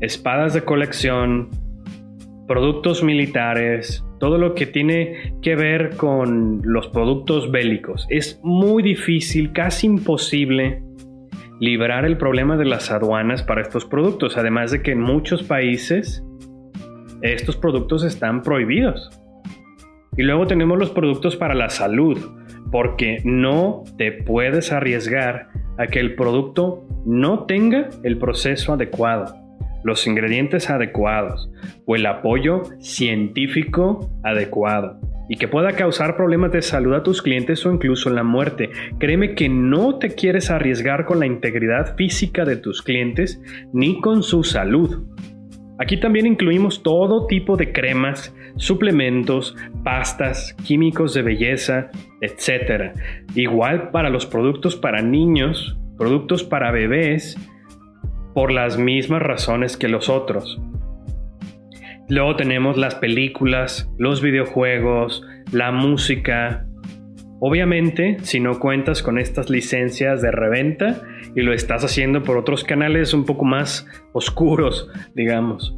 espadas 0.00 0.54
de 0.54 0.62
colección, 0.62 1.48
productos 2.46 3.02
militares, 3.02 4.04
todo 4.18 4.38
lo 4.38 4.54
que 4.54 4.66
tiene 4.66 5.34
que 5.42 5.56
ver 5.56 5.96
con 5.96 6.60
los 6.64 6.88
productos 6.88 7.50
bélicos. 7.50 8.06
Es 8.08 8.40
muy 8.42 8.82
difícil, 8.82 9.52
casi 9.52 9.86
imposible, 9.86 10.82
librar 11.60 12.04
el 12.04 12.16
problema 12.16 12.56
de 12.56 12.64
las 12.64 12.90
aduanas 12.90 13.42
para 13.42 13.62
estos 13.62 13.84
productos, 13.84 14.36
además 14.36 14.70
de 14.70 14.82
que 14.82 14.92
en 14.92 15.00
muchos 15.00 15.42
países 15.42 16.24
estos 17.20 17.56
productos 17.56 18.04
están 18.04 18.42
prohibidos. 18.42 19.10
Y 20.16 20.22
luego 20.22 20.46
tenemos 20.46 20.78
los 20.78 20.90
productos 20.90 21.36
para 21.36 21.54
la 21.54 21.68
salud, 21.68 22.18
porque 22.70 23.18
no 23.24 23.84
te 23.96 24.12
puedes 24.12 24.72
arriesgar 24.72 25.48
a 25.78 25.86
que 25.86 26.00
el 26.00 26.14
producto 26.14 26.86
no 27.04 27.44
tenga 27.44 27.88
el 28.02 28.18
proceso 28.18 28.72
adecuado 28.72 29.47
los 29.84 30.06
ingredientes 30.06 30.70
adecuados 30.70 31.50
o 31.86 31.96
el 31.96 32.06
apoyo 32.06 32.62
científico 32.80 34.10
adecuado 34.22 35.00
y 35.28 35.36
que 35.36 35.48
pueda 35.48 35.72
causar 35.72 36.16
problemas 36.16 36.52
de 36.52 36.62
salud 36.62 36.94
a 36.94 37.02
tus 37.02 37.22
clientes 37.22 37.64
o 37.66 37.72
incluso 37.72 38.10
la 38.10 38.22
muerte. 38.22 38.70
Créeme 38.98 39.34
que 39.34 39.48
no 39.48 39.98
te 39.98 40.14
quieres 40.14 40.50
arriesgar 40.50 41.04
con 41.04 41.20
la 41.20 41.26
integridad 41.26 41.96
física 41.96 42.44
de 42.44 42.56
tus 42.56 42.82
clientes 42.82 43.40
ni 43.72 44.00
con 44.00 44.22
su 44.22 44.42
salud. 44.42 45.04
Aquí 45.78 46.00
también 46.00 46.26
incluimos 46.26 46.82
todo 46.82 47.26
tipo 47.26 47.56
de 47.56 47.72
cremas, 47.72 48.34
suplementos, 48.56 49.54
pastas, 49.84 50.56
químicos 50.64 51.14
de 51.14 51.22
belleza, 51.22 51.90
etc. 52.20 52.94
Igual 53.36 53.90
para 53.90 54.10
los 54.10 54.26
productos 54.26 54.74
para 54.74 55.02
niños, 55.02 55.78
productos 55.96 56.42
para 56.42 56.72
bebés, 56.72 57.36
por 58.34 58.52
las 58.52 58.78
mismas 58.78 59.22
razones 59.22 59.76
que 59.76 59.88
los 59.88 60.08
otros. 60.08 60.60
Luego 62.08 62.36
tenemos 62.36 62.78
las 62.78 62.94
películas, 62.94 63.90
los 63.98 64.22
videojuegos, 64.22 65.22
la 65.52 65.72
música. 65.72 66.66
Obviamente, 67.40 68.16
si 68.22 68.40
no 68.40 68.58
cuentas 68.58 69.02
con 69.02 69.18
estas 69.18 69.50
licencias 69.50 70.22
de 70.22 70.30
reventa 70.30 71.02
y 71.34 71.42
lo 71.42 71.52
estás 71.52 71.84
haciendo 71.84 72.22
por 72.22 72.38
otros 72.38 72.64
canales 72.64 73.12
un 73.12 73.26
poco 73.26 73.44
más 73.44 73.86
oscuros, 74.12 74.90
digamos. 75.14 75.76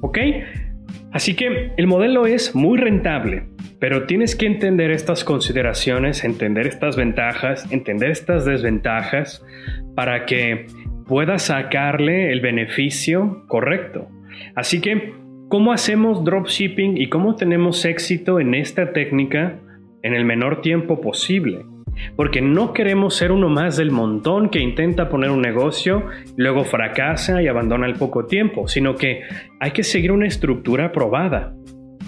¿Ok? 0.00 0.18
Así 1.12 1.34
que 1.34 1.72
el 1.76 1.86
modelo 1.86 2.26
es 2.26 2.54
muy 2.54 2.78
rentable, 2.78 3.44
pero 3.78 4.06
tienes 4.06 4.36
que 4.36 4.46
entender 4.46 4.90
estas 4.90 5.24
consideraciones, 5.24 6.24
entender 6.24 6.66
estas 6.66 6.96
ventajas, 6.96 7.70
entender 7.72 8.10
estas 8.10 8.44
desventajas 8.44 9.44
para 9.96 10.26
que 10.26 10.66
pueda 11.10 11.40
sacarle 11.40 12.30
el 12.30 12.40
beneficio 12.40 13.42
correcto. 13.48 14.06
Así 14.54 14.80
que, 14.80 15.12
¿cómo 15.48 15.72
hacemos 15.72 16.24
dropshipping 16.24 16.96
y 16.96 17.08
cómo 17.08 17.34
tenemos 17.34 17.84
éxito 17.84 18.38
en 18.38 18.54
esta 18.54 18.92
técnica 18.92 19.58
en 20.04 20.14
el 20.14 20.24
menor 20.24 20.62
tiempo 20.62 21.00
posible? 21.00 21.66
Porque 22.14 22.40
no 22.40 22.72
queremos 22.72 23.16
ser 23.16 23.32
uno 23.32 23.48
más 23.48 23.76
del 23.76 23.90
montón 23.90 24.50
que 24.50 24.60
intenta 24.60 25.08
poner 25.08 25.30
un 25.30 25.42
negocio, 25.42 26.06
luego 26.36 26.62
fracasa 26.62 27.42
y 27.42 27.48
abandona 27.48 27.86
al 27.86 27.94
poco 27.94 28.26
tiempo, 28.26 28.68
sino 28.68 28.94
que 28.94 29.22
hay 29.58 29.72
que 29.72 29.82
seguir 29.82 30.12
una 30.12 30.28
estructura 30.28 30.92
probada, 30.92 31.56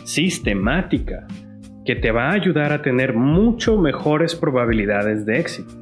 sistemática, 0.05 1.27
que 1.85 1.97
te 1.97 2.13
va 2.13 2.29
a 2.29 2.35
ayudar 2.35 2.73
a 2.73 2.83
tener 2.83 3.15
mucho 3.15 3.81
mejores 3.81 4.37
probabilidades 4.37 5.27
de 5.27 5.41
éxito. 5.41 5.75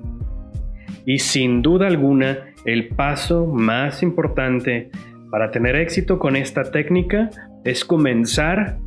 Y 1.04 1.18
sin 1.18 1.60
duda 1.60 1.86
alguna, 1.86 2.49
el 2.64 2.88
paso 2.88 3.46
más 3.46 4.02
importante 4.02 4.90
para 5.30 5.50
tener 5.50 5.76
éxito 5.76 6.18
con 6.18 6.36
esta 6.36 6.64
técnica 6.64 7.30
es 7.64 7.84
comenzar 7.84 8.78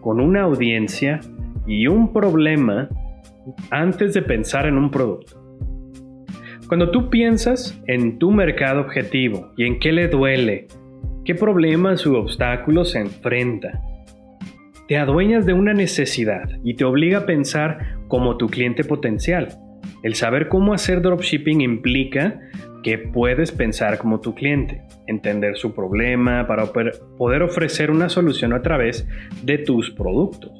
con 0.00 0.20
una 0.20 0.42
audiencia 0.42 1.20
y 1.66 1.86
un 1.86 2.12
problema 2.12 2.88
antes 3.70 4.14
de 4.14 4.22
pensar 4.22 4.66
en 4.66 4.76
un 4.76 4.90
producto. 4.90 5.40
Cuando 6.68 6.90
tú 6.90 7.10
piensas 7.10 7.78
en 7.86 8.18
tu 8.18 8.30
mercado 8.30 8.80
objetivo 8.80 9.52
y 9.56 9.66
en 9.66 9.78
qué 9.78 9.92
le 9.92 10.08
duele, 10.08 10.68
qué 11.24 11.34
problemas 11.34 12.06
u 12.06 12.14
obstáculos 12.16 12.92
se 12.92 13.00
enfrenta, 13.00 13.82
te 14.88 14.96
adueñas 14.96 15.46
de 15.46 15.52
una 15.52 15.74
necesidad 15.74 16.48
y 16.64 16.74
te 16.74 16.84
obliga 16.84 17.18
a 17.18 17.26
pensar 17.26 17.98
como 18.08 18.36
tu 18.36 18.48
cliente 18.48 18.84
potencial. 18.84 19.48
El 20.02 20.14
saber 20.14 20.48
cómo 20.48 20.74
hacer 20.74 21.00
dropshipping 21.00 21.60
implica 21.60 22.40
que 22.82 22.98
puedes 22.98 23.52
pensar 23.52 23.98
como 23.98 24.20
tu 24.20 24.34
cliente, 24.34 24.82
entender 25.06 25.56
su 25.56 25.74
problema 25.74 26.46
para 26.48 26.66
poder 26.66 27.42
ofrecer 27.42 27.90
una 27.90 28.08
solución 28.08 28.52
a 28.52 28.62
través 28.62 29.06
de 29.44 29.58
tus 29.58 29.90
productos. 29.92 30.50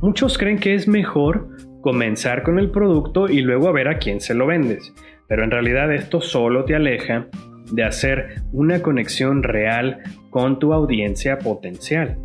Muchos 0.00 0.36
creen 0.36 0.58
que 0.58 0.74
es 0.74 0.88
mejor 0.88 1.48
comenzar 1.80 2.42
con 2.42 2.58
el 2.58 2.70
producto 2.70 3.28
y 3.28 3.40
luego 3.40 3.68
a 3.68 3.72
ver 3.72 3.88
a 3.88 3.98
quién 3.98 4.20
se 4.20 4.34
lo 4.34 4.46
vendes, 4.46 4.92
pero 5.28 5.44
en 5.44 5.50
realidad 5.50 5.94
esto 5.94 6.20
solo 6.20 6.64
te 6.64 6.74
aleja 6.74 7.28
de 7.70 7.84
hacer 7.84 8.42
una 8.52 8.82
conexión 8.82 9.42
real 9.42 9.98
con 10.30 10.58
tu 10.58 10.72
audiencia 10.72 11.38
potencial 11.38 12.18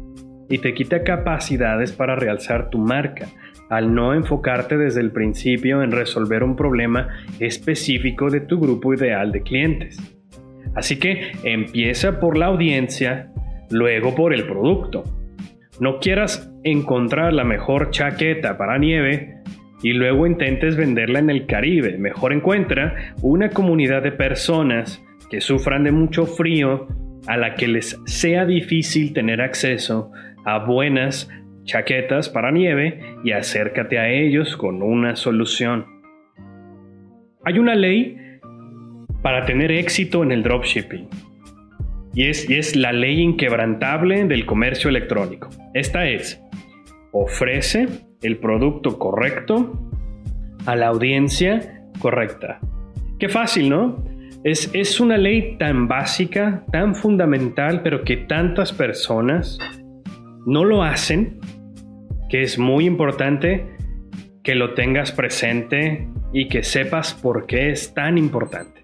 y 0.49 0.57
te 0.57 0.73
quita 0.73 1.03
capacidades 1.03 1.91
para 1.91 2.15
realzar 2.15 2.69
tu 2.69 2.79
marca 2.79 3.27
al 3.75 3.93
no 3.93 4.13
enfocarte 4.13 4.77
desde 4.77 5.01
el 5.01 5.11
principio 5.11 5.81
en 5.81 5.91
resolver 5.91 6.43
un 6.43 6.55
problema 6.55 7.07
específico 7.39 8.29
de 8.29 8.41
tu 8.41 8.59
grupo 8.59 8.93
ideal 8.93 9.31
de 9.31 9.41
clientes. 9.41 9.97
Así 10.75 10.99
que 10.99 11.31
empieza 11.43 12.19
por 12.19 12.37
la 12.37 12.47
audiencia, 12.47 13.31
luego 13.69 14.13
por 14.15 14.33
el 14.33 14.45
producto. 14.45 15.03
No 15.79 15.99
quieras 15.99 16.51
encontrar 16.63 17.33
la 17.33 17.43
mejor 17.43 17.89
chaqueta 17.89 18.57
para 18.57 18.77
nieve 18.77 19.37
y 19.81 19.93
luego 19.93 20.27
intentes 20.27 20.75
venderla 20.75 21.19
en 21.19 21.29
el 21.29 21.45
Caribe. 21.47 21.97
Mejor 21.97 22.31
encuentra 22.31 23.15
una 23.21 23.49
comunidad 23.49 24.03
de 24.03 24.11
personas 24.11 25.03
que 25.29 25.41
sufran 25.41 25.83
de 25.83 25.91
mucho 25.91 26.25
frío, 26.25 26.87
a 27.25 27.37
la 27.37 27.55
que 27.55 27.67
les 27.67 27.99
sea 28.05 28.45
difícil 28.45 29.13
tener 29.13 29.41
acceso 29.41 30.11
a 30.45 30.59
buenas 30.59 31.29
chaquetas 31.63 32.29
para 32.29 32.51
nieve 32.51 32.99
y 33.23 33.31
acércate 33.31 33.99
a 33.99 34.09
ellos 34.09 34.57
con 34.57 34.81
una 34.81 35.15
solución. 35.15 35.85
Hay 37.45 37.59
una 37.59 37.75
ley 37.75 38.17
para 39.21 39.45
tener 39.45 39.71
éxito 39.71 40.23
en 40.23 40.31
el 40.31 40.43
dropshipping 40.43 41.07
y 42.13 42.27
es, 42.27 42.49
y 42.49 42.55
es 42.55 42.75
la 42.75 42.91
ley 42.91 43.21
inquebrantable 43.21 44.25
del 44.25 44.45
comercio 44.45 44.89
electrónico. 44.89 45.49
Esta 45.73 46.07
es, 46.07 46.41
ofrece 47.11 47.87
el 48.21 48.37
producto 48.37 48.99
correcto 48.99 49.89
a 50.65 50.75
la 50.75 50.87
audiencia 50.87 51.83
correcta. 51.99 52.59
Qué 53.19 53.29
fácil, 53.29 53.69
¿no? 53.69 54.03
Es, 54.43 54.69
es 54.73 54.99
una 54.99 55.17
ley 55.17 55.57
tan 55.57 55.87
básica, 55.87 56.65
tan 56.71 56.95
fundamental, 56.95 57.81
pero 57.81 58.03
que 58.03 58.17
tantas 58.17 58.73
personas 58.73 59.57
no 60.45 60.65
lo 60.65 60.83
hacen, 60.83 61.39
que 62.33 62.41
es 62.41 62.57
muy 62.57 62.87
importante 62.87 63.63
que 64.43 64.55
lo 64.55 64.73
tengas 64.73 65.11
presente 65.11 66.07
y 66.33 66.47
que 66.47 66.63
sepas 66.63 67.13
por 67.13 67.45
qué 67.45 67.69
es 67.69 67.93
tan 67.93 68.17
importante. 68.17 68.81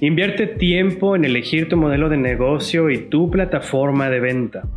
Invierte 0.00 0.46
tiempo 0.46 1.16
en 1.16 1.24
elegir 1.24 1.70
tu 1.70 1.78
modelo 1.78 2.10
de 2.10 2.18
negocio 2.18 2.90
y 2.90 3.08
tu 3.08 3.30
plataforma 3.30 4.10
de 4.10 4.20
venta. 4.20 4.68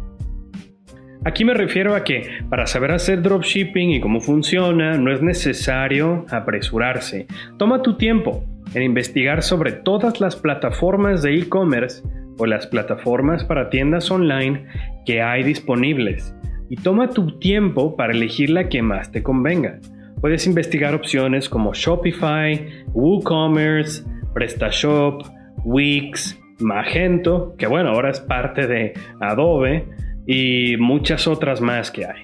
Aquí 1.25 1.43
me 1.43 1.54
refiero 1.54 1.93
a 1.93 2.06
que 2.06 2.30
para 2.49 2.65
saber 2.65 2.93
hacer 2.93 3.21
dropshipping 3.21 3.89
y 3.89 3.99
cómo 3.99 4.21
funciona, 4.21 4.97
no 4.97 5.12
es 5.12 5.21
necesario 5.21 6.25
apresurarse. 6.30 7.27
Toma 7.58 7.82
tu 7.82 7.97
tiempo 7.97 8.45
en 8.73 8.84
investigar 8.84 9.43
sobre 9.43 9.73
todas 9.73 10.21
las 10.21 10.38
plataformas 10.38 11.23
de 11.23 11.38
e-commerce 11.39 12.01
o 12.38 12.45
las 12.45 12.67
plataformas 12.67 13.43
para 13.43 13.69
tiendas 13.69 14.10
online 14.10 14.65
que 15.06 15.21
hay 15.21 15.43
disponibles 15.43 16.34
y 16.72 16.78
toma 16.78 17.10
tu 17.10 17.38
tiempo 17.38 17.98
para 17.98 18.14
elegir 18.14 18.50
la 18.50 18.70
que 18.70 18.82
más 18.82 19.12
te 19.12 19.22
convenga. 19.22 19.82
Puedes 20.22 20.48
investigar 20.48 20.96
opciones 20.96 21.50
como 21.50 21.74
Shopify, 21.74 22.66
WooCommerce, 22.94 24.06
PrestaShop, 24.34 25.22
Wix, 25.66 26.40
Magento, 26.60 27.56
que 27.58 27.68
bueno, 27.68 27.90
ahora 27.90 28.12
es 28.12 28.22
parte 28.22 28.68
de 28.68 28.94
Adobe, 29.20 29.86
y 30.26 30.78
muchas 30.78 31.28
otras 31.28 31.60
más 31.60 31.92
que 31.92 32.06
hay. 32.06 32.24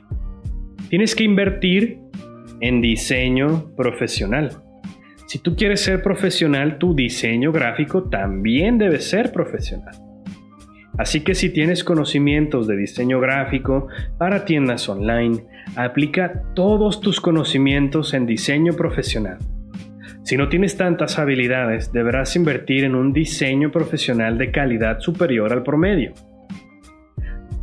Tienes 0.89 1.13
que 1.13 1.25
invertir 1.25 1.99
en 2.61 2.79
diseño 2.79 3.75
profesional. 3.75 4.51
Si 5.25 5.39
tú 5.39 5.57
quieres 5.57 5.81
ser 5.81 6.01
profesional, 6.01 6.77
tu 6.77 6.95
diseño 6.95 7.51
gráfico 7.51 8.03
también 8.03 8.77
debe 8.77 9.01
ser 9.01 9.33
profesional. 9.33 10.06
Así 10.97 11.23
que 11.23 11.35
si 11.35 11.49
tienes 11.49 11.83
conocimientos 11.83 12.67
de 12.67 12.75
diseño 12.75 13.19
gráfico 13.19 13.87
para 14.17 14.45
tiendas 14.45 14.89
online, 14.89 15.45
aplica 15.75 16.43
todos 16.55 17.01
tus 17.01 17.21
conocimientos 17.21 18.13
en 18.13 18.25
diseño 18.25 18.73
profesional. 18.73 19.37
Si 20.23 20.35
no 20.35 20.49
tienes 20.49 20.75
tantas 20.75 21.19
habilidades, 21.19 21.93
deberás 21.93 22.35
invertir 22.35 22.83
en 22.83 22.95
un 22.95 23.13
diseño 23.13 23.71
profesional 23.71 24.37
de 24.37 24.51
calidad 24.51 24.99
superior 24.99 25.53
al 25.53 25.63
promedio. 25.63 26.13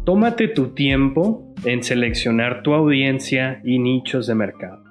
Tómate 0.05 0.49
tu 0.49 0.69
tiempo 0.69 1.53
en 1.65 1.83
seleccionar 1.83 2.63
tu 2.63 2.73
audiencia 2.73 3.61
y 3.65 3.79
nichos 3.79 4.27
de 4.27 4.35
mercado. 4.35 4.85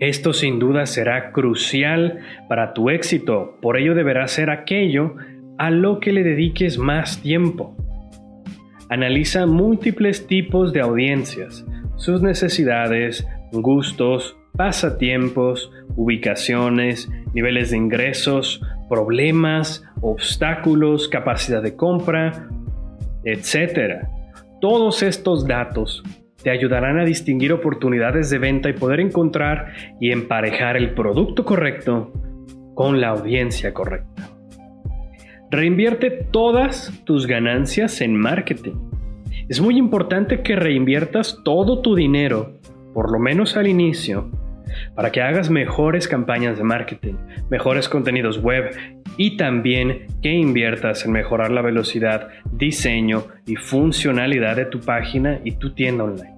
Esto 0.00 0.32
sin 0.32 0.60
duda 0.60 0.86
será 0.86 1.32
crucial 1.32 2.20
para 2.48 2.72
tu 2.72 2.90
éxito, 2.90 3.58
por 3.60 3.76
ello 3.76 3.96
deberás 3.96 4.30
ser 4.30 4.50
aquello 4.50 5.16
a 5.58 5.70
lo 5.70 6.00
que 6.00 6.12
le 6.12 6.22
dediques 6.22 6.78
más 6.78 7.20
tiempo. 7.20 7.76
Analiza 8.88 9.46
múltiples 9.46 10.26
tipos 10.26 10.72
de 10.72 10.80
audiencias, 10.80 11.66
sus 11.96 12.22
necesidades, 12.22 13.26
gustos, 13.52 14.36
pasatiempos, 14.56 15.70
ubicaciones, 15.96 17.10
niveles 17.34 17.70
de 17.70 17.76
ingresos, 17.76 18.62
problemas, 18.88 19.84
obstáculos, 20.00 21.08
capacidad 21.08 21.62
de 21.62 21.76
compra, 21.76 22.48
etc. 23.24 24.06
Todos 24.60 25.02
estos 25.02 25.46
datos 25.46 26.02
te 26.42 26.50
ayudarán 26.50 26.98
a 26.98 27.04
distinguir 27.04 27.52
oportunidades 27.52 28.30
de 28.30 28.38
venta 28.38 28.70
y 28.70 28.72
poder 28.72 29.00
encontrar 29.00 29.72
y 30.00 30.12
emparejar 30.12 30.76
el 30.76 30.94
producto 30.94 31.44
correcto 31.44 32.12
con 32.74 33.00
la 33.00 33.08
audiencia 33.08 33.74
correcta. 33.74 34.37
Reinvierte 35.50 36.10
todas 36.10 36.92
tus 37.04 37.26
ganancias 37.26 38.02
en 38.02 38.16
marketing. 38.16 38.74
Es 39.48 39.62
muy 39.62 39.78
importante 39.78 40.42
que 40.42 40.56
reinviertas 40.56 41.40
todo 41.42 41.80
tu 41.80 41.94
dinero, 41.94 42.58
por 42.92 43.10
lo 43.10 43.18
menos 43.18 43.56
al 43.56 43.66
inicio, 43.66 44.30
para 44.94 45.10
que 45.10 45.22
hagas 45.22 45.48
mejores 45.48 46.06
campañas 46.06 46.58
de 46.58 46.64
marketing, 46.64 47.14
mejores 47.50 47.88
contenidos 47.88 48.42
web 48.42 48.76
y 49.16 49.38
también 49.38 50.06
que 50.22 50.32
inviertas 50.32 51.06
en 51.06 51.12
mejorar 51.12 51.50
la 51.50 51.62
velocidad, 51.62 52.28
diseño 52.52 53.24
y 53.46 53.56
funcionalidad 53.56 54.56
de 54.56 54.66
tu 54.66 54.80
página 54.80 55.40
y 55.44 55.52
tu 55.52 55.72
tienda 55.72 56.04
online. 56.04 56.34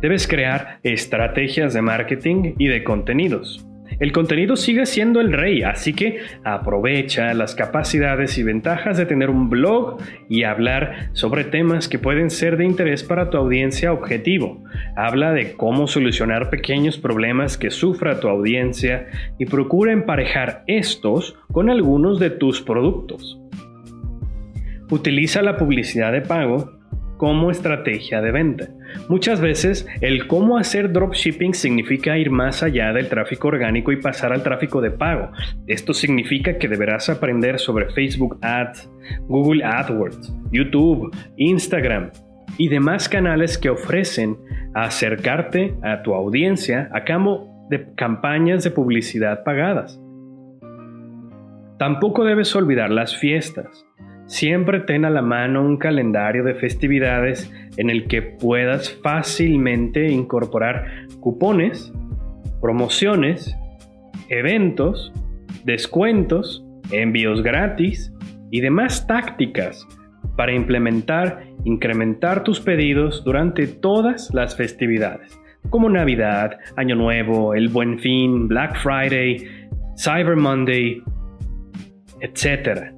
Debes 0.00 0.26
crear 0.26 0.80
estrategias 0.82 1.74
de 1.74 1.82
marketing 1.82 2.54
y 2.58 2.66
de 2.66 2.82
contenidos. 2.82 3.65
El 3.98 4.12
contenido 4.12 4.56
sigue 4.56 4.84
siendo 4.84 5.20
el 5.20 5.32
rey, 5.32 5.62
así 5.62 5.94
que 5.94 6.18
aprovecha 6.44 7.32
las 7.32 7.54
capacidades 7.54 8.36
y 8.36 8.42
ventajas 8.42 8.98
de 8.98 9.06
tener 9.06 9.30
un 9.30 9.48
blog 9.48 9.98
y 10.28 10.42
hablar 10.42 11.10
sobre 11.12 11.44
temas 11.44 11.88
que 11.88 11.98
pueden 11.98 12.28
ser 12.28 12.58
de 12.58 12.66
interés 12.66 13.02
para 13.02 13.30
tu 13.30 13.38
audiencia 13.38 13.92
objetivo. 13.92 14.62
Habla 14.96 15.32
de 15.32 15.52
cómo 15.52 15.86
solucionar 15.86 16.50
pequeños 16.50 16.98
problemas 16.98 17.56
que 17.56 17.70
sufra 17.70 18.20
tu 18.20 18.28
audiencia 18.28 19.06
y 19.38 19.46
procura 19.46 19.92
emparejar 19.92 20.62
estos 20.66 21.36
con 21.50 21.70
algunos 21.70 22.18
de 22.18 22.30
tus 22.30 22.60
productos. 22.60 23.40
utiliza 24.88 25.42
la 25.42 25.56
publicidad 25.56 26.12
de 26.12 26.20
pago 26.20 26.75
como 27.16 27.50
estrategia 27.50 28.20
de 28.20 28.32
venta. 28.32 28.68
Muchas 29.08 29.40
veces 29.40 29.86
el 30.00 30.26
cómo 30.26 30.58
hacer 30.58 30.92
dropshipping 30.92 31.54
significa 31.54 32.18
ir 32.18 32.30
más 32.30 32.62
allá 32.62 32.92
del 32.92 33.08
tráfico 33.08 33.48
orgánico 33.48 33.92
y 33.92 34.00
pasar 34.00 34.32
al 34.32 34.42
tráfico 34.42 34.80
de 34.80 34.90
pago. 34.90 35.30
Esto 35.66 35.94
significa 35.94 36.58
que 36.58 36.68
deberás 36.68 37.08
aprender 37.08 37.58
sobre 37.58 37.90
Facebook 37.90 38.38
Ads, 38.42 38.90
Google 39.28 39.64
AdWords, 39.64 40.32
YouTube, 40.50 41.14
Instagram 41.36 42.10
y 42.58 42.68
demás 42.68 43.08
canales 43.08 43.58
que 43.58 43.70
ofrecen 43.70 44.36
acercarte 44.74 45.74
a 45.82 46.02
tu 46.02 46.14
audiencia 46.14 46.88
a 46.92 47.04
cambio 47.04 47.48
de 47.70 47.94
campañas 47.94 48.64
de 48.64 48.70
publicidad 48.70 49.42
pagadas. 49.44 50.00
Tampoco 51.78 52.24
debes 52.24 52.54
olvidar 52.56 52.90
las 52.90 53.16
fiestas. 53.16 53.86
Siempre 54.26 54.80
ten 54.80 55.04
a 55.04 55.10
la 55.10 55.22
mano 55.22 55.62
un 55.62 55.76
calendario 55.76 56.42
de 56.42 56.54
festividades 56.54 57.50
en 57.76 57.90
el 57.90 58.08
que 58.08 58.22
puedas 58.22 58.92
fácilmente 59.02 60.08
incorporar 60.10 61.06
cupones, 61.20 61.92
promociones, 62.60 63.56
eventos, 64.28 65.12
descuentos, 65.64 66.64
envíos 66.90 67.42
gratis 67.42 68.12
y 68.50 68.60
demás 68.60 69.06
tácticas 69.06 69.86
para 70.36 70.52
implementar, 70.52 71.44
incrementar 71.64 72.42
tus 72.42 72.60
pedidos 72.60 73.24
durante 73.24 73.68
todas 73.68 74.34
las 74.34 74.56
festividades, 74.56 75.38
como 75.70 75.88
Navidad, 75.88 76.58
Año 76.76 76.96
Nuevo, 76.96 77.54
el 77.54 77.68
Buen 77.68 77.98
Fin, 78.00 78.48
Black 78.48 78.76
Friday, 78.76 79.46
Cyber 79.96 80.36
Monday, 80.36 81.00
etc. 82.20 82.95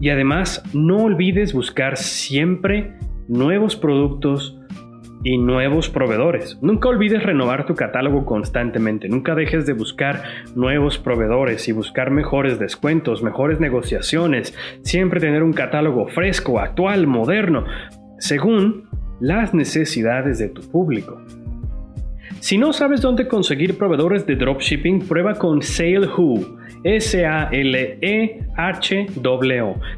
Y 0.00 0.10
además, 0.10 0.62
no 0.74 0.98
olvides 0.98 1.52
buscar 1.52 1.96
siempre 1.96 2.94
nuevos 3.28 3.76
productos 3.76 4.58
y 5.24 5.38
nuevos 5.38 5.88
proveedores. 5.88 6.58
Nunca 6.62 6.88
olvides 6.88 7.22
renovar 7.22 7.66
tu 7.66 7.74
catálogo 7.74 8.24
constantemente. 8.24 9.08
Nunca 9.08 9.34
dejes 9.34 9.66
de 9.66 9.72
buscar 9.72 10.22
nuevos 10.54 10.98
proveedores 10.98 11.66
y 11.68 11.72
buscar 11.72 12.10
mejores 12.10 12.58
descuentos, 12.58 13.22
mejores 13.22 13.58
negociaciones. 13.58 14.56
Siempre 14.82 15.18
tener 15.18 15.42
un 15.42 15.52
catálogo 15.52 16.06
fresco, 16.06 16.60
actual, 16.60 17.06
moderno, 17.06 17.64
según 18.18 18.88
las 19.20 19.54
necesidades 19.54 20.38
de 20.38 20.48
tu 20.48 20.62
público. 20.70 21.20
Si 22.40 22.58
no 22.58 22.72
sabes 22.72 23.00
dónde 23.00 23.26
conseguir 23.26 23.76
proveedores 23.78 24.26
de 24.26 24.36
dropshipping, 24.36 25.06
prueba 25.06 25.34
con 25.34 25.62
SaleWho 25.62 26.56
S-A-L-E-H-W, 26.84 27.54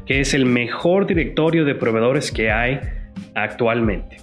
que 0.05 0.19
es 0.19 0.33
el 0.33 0.45
mejor 0.45 1.05
directorio 1.05 1.63
de 1.65 1.75
proveedores 1.75 2.31
que 2.31 2.49
hay 2.49 2.79
actualmente. 3.35 4.17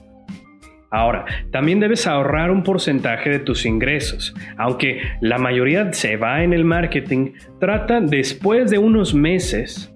Ahora, 0.91 1.25
también 1.53 1.79
debes 1.79 2.07
ahorrar 2.07 2.51
un 2.51 2.63
porcentaje 2.63 3.31
de 3.31 3.39
tus 3.41 3.67
ingresos. 3.67 4.35
Aunque 4.57 5.03
la 5.21 5.39
mayoría 5.39 5.93
se 5.93 6.17
va 6.17 6.43
en 6.43 6.53
el 6.53 6.65
marketing, 6.65 7.33
trata 7.61 8.01
después 8.01 8.71
de 8.71 8.79
unos 8.79 9.15
meses 9.15 9.93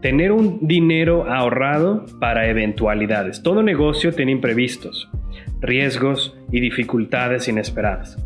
tener 0.00 0.32
un 0.32 0.66
dinero 0.66 1.30
ahorrado 1.30 2.06
para 2.20 2.48
eventualidades. 2.48 3.42
Todo 3.42 3.62
negocio 3.62 4.12
tiene 4.12 4.32
imprevistos, 4.32 5.10
riesgos 5.60 6.36
y 6.50 6.60
dificultades 6.60 7.48
inesperadas 7.48 8.16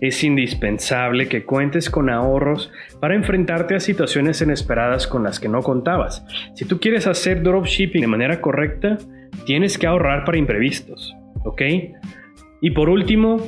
es 0.00 0.22
indispensable 0.24 1.28
que 1.28 1.44
cuentes 1.44 1.90
con 1.90 2.10
ahorros 2.10 2.72
para 3.00 3.14
enfrentarte 3.14 3.74
a 3.74 3.80
situaciones 3.80 4.40
inesperadas 4.42 5.06
con 5.06 5.22
las 5.22 5.40
que 5.40 5.48
no 5.48 5.62
contabas. 5.62 6.24
Si 6.54 6.64
tú 6.64 6.80
quieres 6.80 7.06
hacer 7.06 7.42
dropshipping 7.42 8.00
de 8.00 8.06
manera 8.06 8.40
correcta, 8.40 8.98
tienes 9.46 9.78
que 9.78 9.86
ahorrar 9.86 10.24
para 10.24 10.38
imprevistos, 10.38 11.14
¿ok? 11.44 11.62
Y 12.60 12.70
por 12.70 12.88
último, 12.88 13.38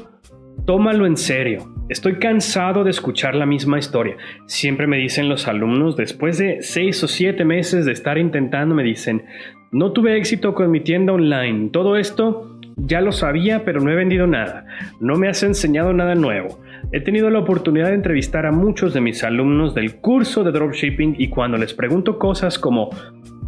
tómalo 0.65 1.07
en 1.07 1.17
serio. 1.17 1.73
Estoy 1.89 2.19
cansado 2.19 2.85
de 2.85 2.91
escuchar 2.91 3.35
la 3.35 3.47
misma 3.47 3.79
historia. 3.79 4.17
Siempre 4.47 4.87
me 4.87 4.97
dicen 4.97 5.29
los 5.29 5.47
alumnos, 5.49 5.97
después 5.97 6.39
de 6.39 6.63
seis 6.63 7.03
o 7.05 7.09
siete 7.09 7.45
meses 7.45 7.85
de 7.85 7.93
estar 7.93 8.17
intentando, 8.17 8.75
me 8.75 8.83
dicen, 8.83 9.25
no 9.71 9.93
tuve 9.93 10.17
éxito 10.17 10.55
con 10.55 10.71
mi 10.71 10.81
tienda 10.81 11.13
online. 11.13 11.71
Todo 11.71 11.97
esto 11.97 12.54
ya 12.77 13.01
lo 13.01 13.13
sabía, 13.13 13.65
pero 13.65 13.81
no 13.81 13.91
he 13.91 13.95
vendido 13.95 14.27
nada. 14.27 14.67
No 15.01 15.17
me 15.17 15.29
has 15.29 15.43
enseñado 15.43 15.93
nada 15.93 16.15
nuevo. 16.15 16.61
He 16.93 17.01
tenido 17.01 17.31
la 17.31 17.41
oportunidad 17.41 17.89
de 17.89 17.95
entrevistar 17.95 18.47
a 18.47 18.53
muchos 18.53 18.95
de 18.95 19.01
mis 19.01 19.25
alumnos 19.25 19.75
del 19.75 19.97
curso 19.97 20.45
de 20.45 20.53
dropshipping 20.53 21.17
y 21.19 21.29
cuando 21.29 21.57
les 21.57 21.75
pregunto 21.75 22.19
cosas 22.19 22.59
como, 22.59 22.91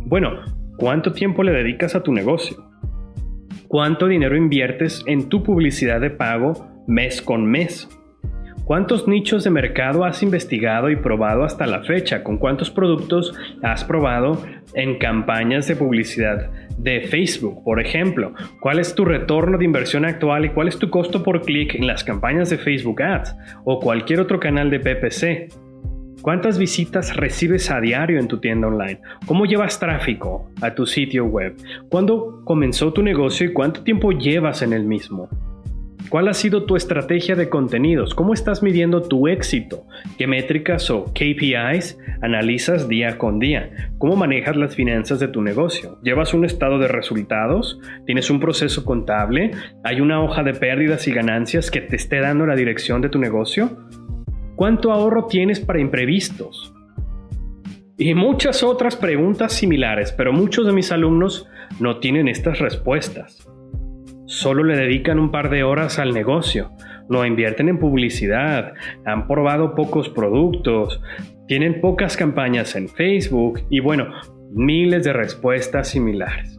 bueno, 0.06 0.40
¿cuánto 0.76 1.12
tiempo 1.12 1.42
le 1.42 1.52
dedicas 1.52 1.94
a 1.94 2.02
tu 2.02 2.12
negocio? 2.12 2.56
¿Cuánto 3.68 4.06
dinero 4.06 4.36
inviertes 4.36 5.02
en 5.06 5.28
tu 5.28 5.42
publicidad 5.42 6.00
de 6.00 6.10
pago 6.10 6.84
mes 6.86 7.20
con 7.20 7.44
mes? 7.46 7.88
¿Cuántos 8.66 9.06
nichos 9.06 9.44
de 9.44 9.50
mercado 9.50 10.04
has 10.04 10.24
investigado 10.24 10.90
y 10.90 10.96
probado 10.96 11.44
hasta 11.44 11.68
la 11.68 11.84
fecha? 11.84 12.24
¿Con 12.24 12.36
cuántos 12.36 12.68
productos 12.68 13.32
has 13.62 13.84
probado 13.84 14.42
en 14.74 14.98
campañas 14.98 15.68
de 15.68 15.76
publicidad 15.76 16.50
de 16.76 17.02
Facebook, 17.02 17.62
por 17.62 17.78
ejemplo? 17.80 18.34
¿Cuál 18.58 18.80
es 18.80 18.92
tu 18.96 19.04
retorno 19.04 19.56
de 19.56 19.64
inversión 19.64 20.04
actual 20.04 20.46
y 20.46 20.48
cuál 20.48 20.66
es 20.66 20.80
tu 20.80 20.90
costo 20.90 21.22
por 21.22 21.42
clic 21.42 21.76
en 21.76 21.86
las 21.86 22.02
campañas 22.02 22.50
de 22.50 22.58
Facebook 22.58 23.00
Ads 23.00 23.36
o 23.62 23.78
cualquier 23.78 24.18
otro 24.18 24.40
canal 24.40 24.68
de 24.68 24.80
PPC? 24.80 25.54
¿Cuántas 26.20 26.58
visitas 26.58 27.14
recibes 27.14 27.70
a 27.70 27.80
diario 27.80 28.18
en 28.18 28.26
tu 28.26 28.40
tienda 28.40 28.66
online? 28.66 28.98
¿Cómo 29.26 29.46
llevas 29.46 29.78
tráfico 29.78 30.50
a 30.60 30.74
tu 30.74 30.86
sitio 30.86 31.24
web? 31.26 31.54
¿Cuándo 31.88 32.42
comenzó 32.44 32.92
tu 32.92 33.04
negocio 33.04 33.46
y 33.46 33.52
cuánto 33.52 33.84
tiempo 33.84 34.10
llevas 34.10 34.62
en 34.62 34.72
el 34.72 34.82
mismo? 34.82 35.28
¿Cuál 36.08 36.28
ha 36.28 36.34
sido 36.34 36.64
tu 36.64 36.76
estrategia 36.76 37.34
de 37.34 37.48
contenidos? 37.48 38.14
¿Cómo 38.14 38.32
estás 38.32 38.62
midiendo 38.62 39.02
tu 39.02 39.26
éxito? 39.26 39.86
¿Qué 40.16 40.28
métricas 40.28 40.88
o 40.90 41.06
KPIs 41.06 41.98
analizas 42.22 42.88
día 42.88 43.18
con 43.18 43.40
día? 43.40 43.90
¿Cómo 43.98 44.14
manejas 44.14 44.56
las 44.56 44.76
finanzas 44.76 45.18
de 45.18 45.26
tu 45.26 45.42
negocio? 45.42 45.98
¿Llevas 46.04 46.32
un 46.32 46.44
estado 46.44 46.78
de 46.78 46.86
resultados? 46.86 47.80
¿Tienes 48.06 48.30
un 48.30 48.38
proceso 48.38 48.84
contable? 48.84 49.50
¿Hay 49.82 50.00
una 50.00 50.22
hoja 50.22 50.44
de 50.44 50.54
pérdidas 50.54 51.08
y 51.08 51.12
ganancias 51.12 51.72
que 51.72 51.80
te 51.80 51.96
esté 51.96 52.20
dando 52.20 52.46
la 52.46 52.54
dirección 52.54 53.00
de 53.00 53.08
tu 53.08 53.18
negocio? 53.18 53.76
¿Cuánto 54.54 54.92
ahorro 54.92 55.26
tienes 55.26 55.58
para 55.58 55.80
imprevistos? 55.80 56.72
Y 57.98 58.14
muchas 58.14 58.62
otras 58.62 58.94
preguntas 58.94 59.54
similares, 59.54 60.12
pero 60.12 60.32
muchos 60.32 60.66
de 60.66 60.72
mis 60.72 60.92
alumnos 60.92 61.48
no 61.80 61.98
tienen 61.98 62.28
estas 62.28 62.60
respuestas 62.60 63.48
solo 64.26 64.64
le 64.64 64.76
dedican 64.76 65.18
un 65.18 65.30
par 65.30 65.50
de 65.50 65.62
horas 65.62 65.98
al 65.98 66.12
negocio, 66.12 66.70
no 67.08 67.24
invierten 67.24 67.68
en 67.68 67.78
publicidad, 67.78 68.74
han 69.04 69.26
probado 69.26 69.74
pocos 69.74 70.08
productos, 70.08 71.00
tienen 71.46 71.80
pocas 71.80 72.16
campañas 72.16 72.74
en 72.76 72.88
Facebook 72.88 73.60
y 73.70 73.80
bueno, 73.80 74.08
miles 74.52 75.04
de 75.04 75.12
respuestas 75.12 75.88
similares. 75.88 76.58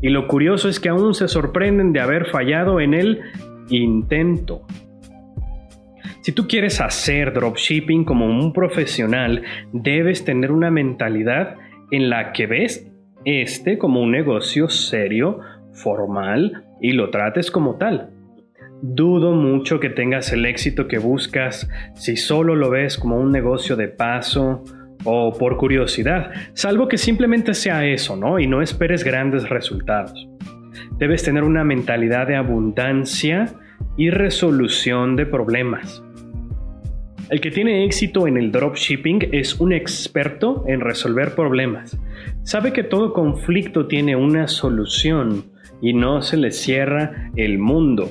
Y 0.00 0.10
lo 0.10 0.26
curioso 0.28 0.68
es 0.68 0.80
que 0.80 0.88
aún 0.88 1.14
se 1.14 1.28
sorprenden 1.28 1.92
de 1.92 2.00
haber 2.00 2.26
fallado 2.26 2.80
en 2.80 2.94
el 2.94 3.20
intento. 3.70 4.66
Si 6.20 6.32
tú 6.32 6.46
quieres 6.46 6.80
hacer 6.80 7.32
dropshipping 7.32 8.04
como 8.04 8.26
un 8.26 8.52
profesional, 8.52 9.42
debes 9.72 10.24
tener 10.24 10.52
una 10.52 10.70
mentalidad 10.70 11.56
en 11.90 12.08
la 12.08 12.32
que 12.32 12.46
ves 12.46 12.90
este 13.24 13.78
como 13.78 14.00
un 14.00 14.10
negocio 14.10 14.68
serio, 14.68 15.40
formal 15.72 16.64
y 16.84 16.92
lo 16.92 17.08
trates 17.08 17.50
como 17.50 17.76
tal. 17.76 18.10
Dudo 18.82 19.32
mucho 19.32 19.80
que 19.80 19.88
tengas 19.88 20.30
el 20.34 20.44
éxito 20.44 20.86
que 20.86 20.98
buscas 20.98 21.66
si 21.94 22.18
solo 22.18 22.54
lo 22.54 22.68
ves 22.68 22.98
como 22.98 23.18
un 23.18 23.32
negocio 23.32 23.74
de 23.74 23.88
paso 23.88 24.62
o 25.02 25.32
por 25.32 25.56
curiosidad, 25.56 26.30
salvo 26.52 26.86
que 26.86 26.98
simplemente 26.98 27.54
sea 27.54 27.86
eso, 27.86 28.16
¿no? 28.16 28.38
Y 28.38 28.46
no 28.46 28.60
esperes 28.60 29.02
grandes 29.02 29.48
resultados. 29.48 30.28
Debes 30.98 31.22
tener 31.22 31.42
una 31.42 31.64
mentalidad 31.64 32.26
de 32.26 32.36
abundancia 32.36 33.46
y 33.96 34.10
resolución 34.10 35.16
de 35.16 35.24
problemas. 35.24 36.04
El 37.30 37.40
que 37.40 37.50
tiene 37.50 37.86
éxito 37.86 38.28
en 38.28 38.36
el 38.36 38.52
dropshipping 38.52 39.30
es 39.32 39.58
un 39.58 39.72
experto 39.72 40.64
en 40.68 40.80
resolver 40.80 41.34
problemas. 41.34 41.98
Sabe 42.42 42.74
que 42.74 42.84
todo 42.84 43.14
conflicto 43.14 43.86
tiene 43.86 44.16
una 44.16 44.48
solución 44.48 45.53
y 45.80 45.92
no 45.92 46.22
se 46.22 46.36
le 46.36 46.50
cierra 46.50 47.30
el 47.36 47.58
mundo, 47.58 48.10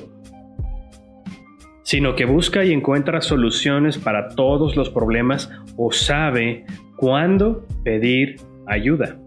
sino 1.82 2.14
que 2.14 2.24
busca 2.24 2.64
y 2.64 2.72
encuentra 2.72 3.20
soluciones 3.20 3.98
para 3.98 4.30
todos 4.30 4.76
los 4.76 4.90
problemas 4.90 5.50
o 5.76 5.92
sabe 5.92 6.64
cuándo 6.96 7.66
pedir 7.84 8.36
ayuda. 8.66 9.18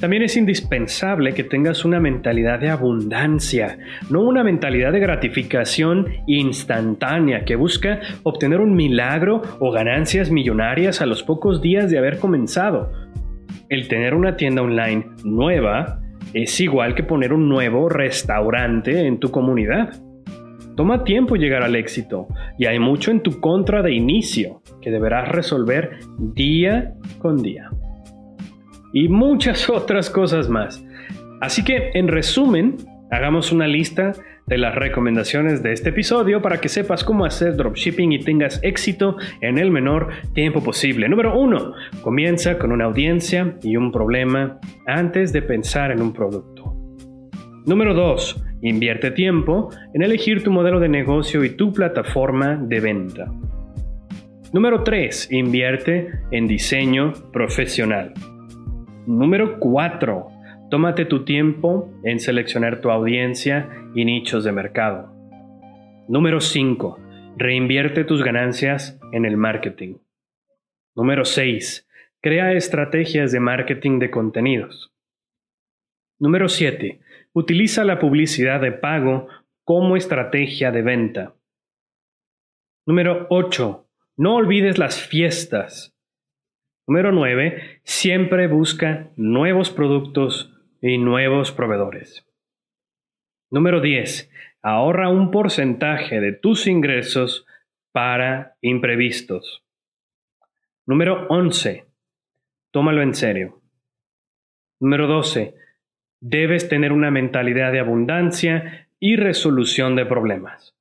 También 0.00 0.22
es 0.22 0.36
indispensable 0.36 1.32
que 1.32 1.42
tengas 1.42 1.86
una 1.86 2.00
mentalidad 2.00 2.60
de 2.60 2.68
abundancia, 2.68 3.78
no 4.10 4.20
una 4.20 4.44
mentalidad 4.44 4.92
de 4.92 5.00
gratificación 5.00 6.08
instantánea 6.26 7.46
que 7.46 7.56
busca 7.56 8.00
obtener 8.22 8.60
un 8.60 8.74
milagro 8.74 9.40
o 9.58 9.70
ganancias 9.70 10.30
millonarias 10.30 11.00
a 11.00 11.06
los 11.06 11.22
pocos 11.22 11.62
días 11.62 11.90
de 11.90 11.96
haber 11.96 12.18
comenzado. 12.18 12.92
El 13.70 13.88
tener 13.88 14.14
una 14.14 14.36
tienda 14.36 14.60
online 14.60 15.06
nueva 15.24 16.02
es 16.32 16.60
igual 16.60 16.94
que 16.94 17.02
poner 17.02 17.32
un 17.32 17.48
nuevo 17.48 17.88
restaurante 17.88 19.06
en 19.06 19.18
tu 19.18 19.30
comunidad. 19.30 19.94
Toma 20.76 21.04
tiempo 21.04 21.36
llegar 21.36 21.62
al 21.62 21.74
éxito 21.74 22.28
y 22.58 22.66
hay 22.66 22.78
mucho 22.78 23.10
en 23.10 23.20
tu 23.22 23.40
contra 23.40 23.82
de 23.82 23.94
inicio 23.94 24.60
que 24.82 24.90
deberás 24.90 25.28
resolver 25.28 25.98
día 26.18 26.92
con 27.18 27.42
día. 27.42 27.70
Y 28.92 29.08
muchas 29.08 29.70
otras 29.70 30.10
cosas 30.10 30.48
más. 30.48 30.84
Así 31.40 31.64
que, 31.64 31.90
en 31.94 32.08
resumen, 32.08 32.76
hagamos 33.10 33.52
una 33.52 33.66
lista 33.66 34.12
de 34.46 34.58
las 34.58 34.74
recomendaciones 34.76 35.62
de 35.62 35.72
este 35.72 35.90
episodio 35.90 36.40
para 36.40 36.60
que 36.60 36.68
sepas 36.68 37.02
cómo 37.02 37.24
hacer 37.24 37.56
dropshipping 37.56 38.12
y 38.12 38.20
tengas 38.20 38.60
éxito 38.62 39.16
en 39.40 39.58
el 39.58 39.72
menor 39.72 40.10
tiempo 40.34 40.62
posible. 40.62 41.08
Número 41.08 41.38
uno, 41.38 41.72
comienza 42.00 42.56
con 42.56 42.70
una 42.70 42.84
audiencia 42.84 43.56
y 43.62 43.76
un 43.76 43.90
problema 43.90 44.60
antes 44.86 45.32
de 45.32 45.42
pensar 45.42 45.90
en 45.90 46.00
un 46.00 46.12
producto. 46.12 46.74
Número 47.66 47.94
2. 47.94 48.44
Invierte 48.62 49.10
tiempo 49.10 49.70
en 49.92 50.02
elegir 50.02 50.44
tu 50.44 50.52
modelo 50.52 50.78
de 50.78 50.88
negocio 50.88 51.44
y 51.44 51.50
tu 51.50 51.72
plataforma 51.72 52.56
de 52.56 52.78
venta. 52.78 53.26
Número 54.52 54.84
3. 54.84 55.32
Invierte 55.32 56.08
en 56.30 56.46
diseño 56.46 57.12
profesional. 57.32 58.14
Número 59.06 59.58
4. 59.58 60.35
Tómate 60.68 61.04
tu 61.04 61.24
tiempo 61.24 61.88
en 62.02 62.18
seleccionar 62.18 62.80
tu 62.80 62.90
audiencia 62.90 63.70
y 63.94 64.04
nichos 64.04 64.42
de 64.42 64.50
mercado. 64.50 65.14
Número 66.08 66.40
5. 66.40 66.98
Reinvierte 67.36 68.02
tus 68.02 68.24
ganancias 68.24 68.98
en 69.12 69.24
el 69.26 69.36
marketing. 69.36 69.98
Número 70.96 71.24
6. 71.24 71.88
Crea 72.20 72.52
estrategias 72.52 73.30
de 73.30 73.38
marketing 73.38 74.00
de 74.00 74.10
contenidos. 74.10 74.92
Número 76.18 76.48
7. 76.48 77.00
Utiliza 77.32 77.84
la 77.84 78.00
publicidad 78.00 78.60
de 78.60 78.72
pago 78.72 79.28
como 79.62 79.96
estrategia 79.96 80.72
de 80.72 80.82
venta. 80.82 81.36
Número 82.86 83.28
8. 83.30 83.86
No 84.16 84.34
olvides 84.34 84.78
las 84.78 85.00
fiestas. 85.00 85.96
Número 86.88 87.12
9. 87.12 87.80
Siempre 87.84 88.48
busca 88.48 89.12
nuevos 89.14 89.70
productos 89.70 90.52
y 90.80 90.98
nuevos 90.98 91.52
proveedores. 91.52 92.26
Número 93.50 93.80
10. 93.80 94.30
Ahorra 94.62 95.08
un 95.08 95.30
porcentaje 95.30 96.20
de 96.20 96.32
tus 96.32 96.66
ingresos 96.66 97.46
para 97.92 98.56
imprevistos. 98.60 99.64
Número 100.84 101.26
11. 101.28 101.84
Tómalo 102.70 103.02
en 103.02 103.14
serio. 103.14 103.62
Número 104.80 105.06
12. 105.06 105.54
Debes 106.20 106.68
tener 106.68 106.92
una 106.92 107.10
mentalidad 107.10 107.72
de 107.72 107.80
abundancia 107.80 108.88
y 108.98 109.16
resolución 109.16 109.96
de 109.96 110.06
problemas. 110.06 110.74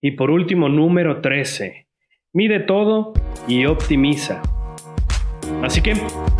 Y 0.00 0.12
por 0.12 0.30
último, 0.30 0.68
número 0.68 1.20
13. 1.20 1.86
Mide 2.32 2.60
todo 2.60 3.12
y 3.48 3.66
optimiza. 3.66 4.42
Así 5.62 5.82
que 5.82 5.94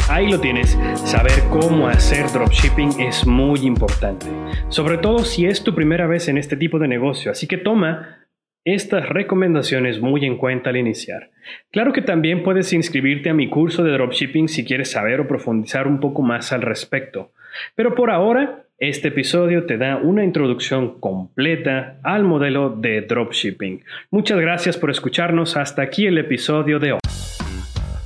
ahí 0.09 0.31
lo 0.31 0.41
tienes. 0.41 0.79
Saber 0.95 1.33
cómo 1.51 1.89
hacer 1.89 2.27
dropshipping 2.33 3.01
es 3.01 3.27
muy 3.27 3.61
importante. 3.61 4.27
Sobre 4.69 4.99
todo 4.99 5.19
si 5.21 5.47
es 5.47 5.63
tu 5.63 5.75
primera 5.75 6.07
vez 6.07 6.29
en 6.29 6.39
este 6.39 6.57
tipo 6.57 6.79
de 6.79 6.89
negocio. 6.89 7.31
Así 7.31 7.47
que 7.47 7.57
toma 7.57 8.25
estas 8.65 9.09
recomendaciones 9.09 10.01
muy 10.01 10.25
en 10.25 10.39
cuenta 10.39 10.71
al 10.71 10.77
iniciar. 10.77 11.31
Claro 11.71 11.93
que 11.93 12.01
también 12.01 12.43
puedes 12.43 12.73
inscribirte 12.73 13.29
a 13.29 13.35
mi 13.35 13.49
curso 13.49 13.85
de 13.85 13.93
dropshipping 13.93 14.49
si 14.49 14.65
quieres 14.65 14.91
saber 14.91 15.21
o 15.21 15.29
profundizar 15.29 15.87
un 15.87 16.01
poco 16.01 16.23
más 16.23 16.53
al 16.53 16.63
respecto. 16.63 17.33
Pero 17.75 17.95
por 17.95 18.11
ahora, 18.11 18.65
este 18.79 19.09
episodio 19.09 19.67
te 19.67 19.79
da 19.79 19.99
una 19.99 20.25
introducción 20.25 20.99
completa 20.99 21.99
al 22.03 22.25
modelo 22.25 22.71
de 22.71 23.03
dropshipping. 23.03 23.85
Muchas 24.11 24.41
gracias 24.41 24.77
por 24.77 24.91
escucharnos. 24.91 25.57
Hasta 25.57 25.83
aquí 25.83 26.07
el 26.07 26.19
episodio 26.19 26.79
de 26.79 26.93
hoy. 26.95 27.01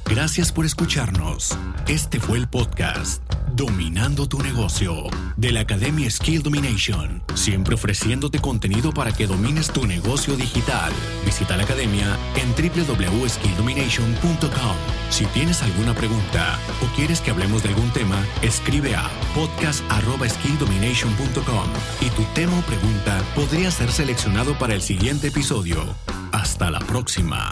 Gracias 0.09 0.53
por 0.53 0.65
escucharnos. 0.65 1.59
Este 1.87 2.19
fue 2.19 2.39
el 2.39 2.49
podcast 2.49 3.23
Dominando 3.55 4.27
tu 4.29 4.41
negocio 4.41 5.05
de 5.37 5.53
la 5.53 5.61
Academia 5.61 6.11
Skill 6.11 6.43
Domination, 6.43 7.23
siempre 7.35 7.75
ofreciéndote 7.75 8.39
contenido 8.39 8.93
para 8.93 9.13
que 9.13 9.27
domines 9.27 9.71
tu 9.71 9.87
negocio 9.87 10.37
digital. 10.37 10.93
Visita 11.25 11.57
la 11.57 11.65
academia 11.65 12.17
en 12.37 12.53
www.skilldomination.com. 12.53 14.77
Si 15.11 15.25
tienes 15.27 15.63
alguna 15.63 15.95
pregunta 15.95 16.59
o 16.83 16.87
quieres 16.95 17.21
que 17.21 17.31
hablemos 17.31 17.63
de 17.63 17.69
algún 17.71 17.91
tema, 17.91 18.25
escribe 18.43 18.95
a 18.95 19.09
podcast@skilldomination.com 19.35 21.67
y 22.01 22.11
tu 22.11 22.23
tema 22.35 22.59
o 22.59 22.63
pregunta 22.63 23.23
podría 23.35 23.71
ser 23.71 23.91
seleccionado 23.91 24.59
para 24.59 24.75
el 24.75 24.83
siguiente 24.83 25.29
episodio. 25.29 25.95
Hasta 26.33 26.71
la 26.71 26.81
próxima. 26.81 27.51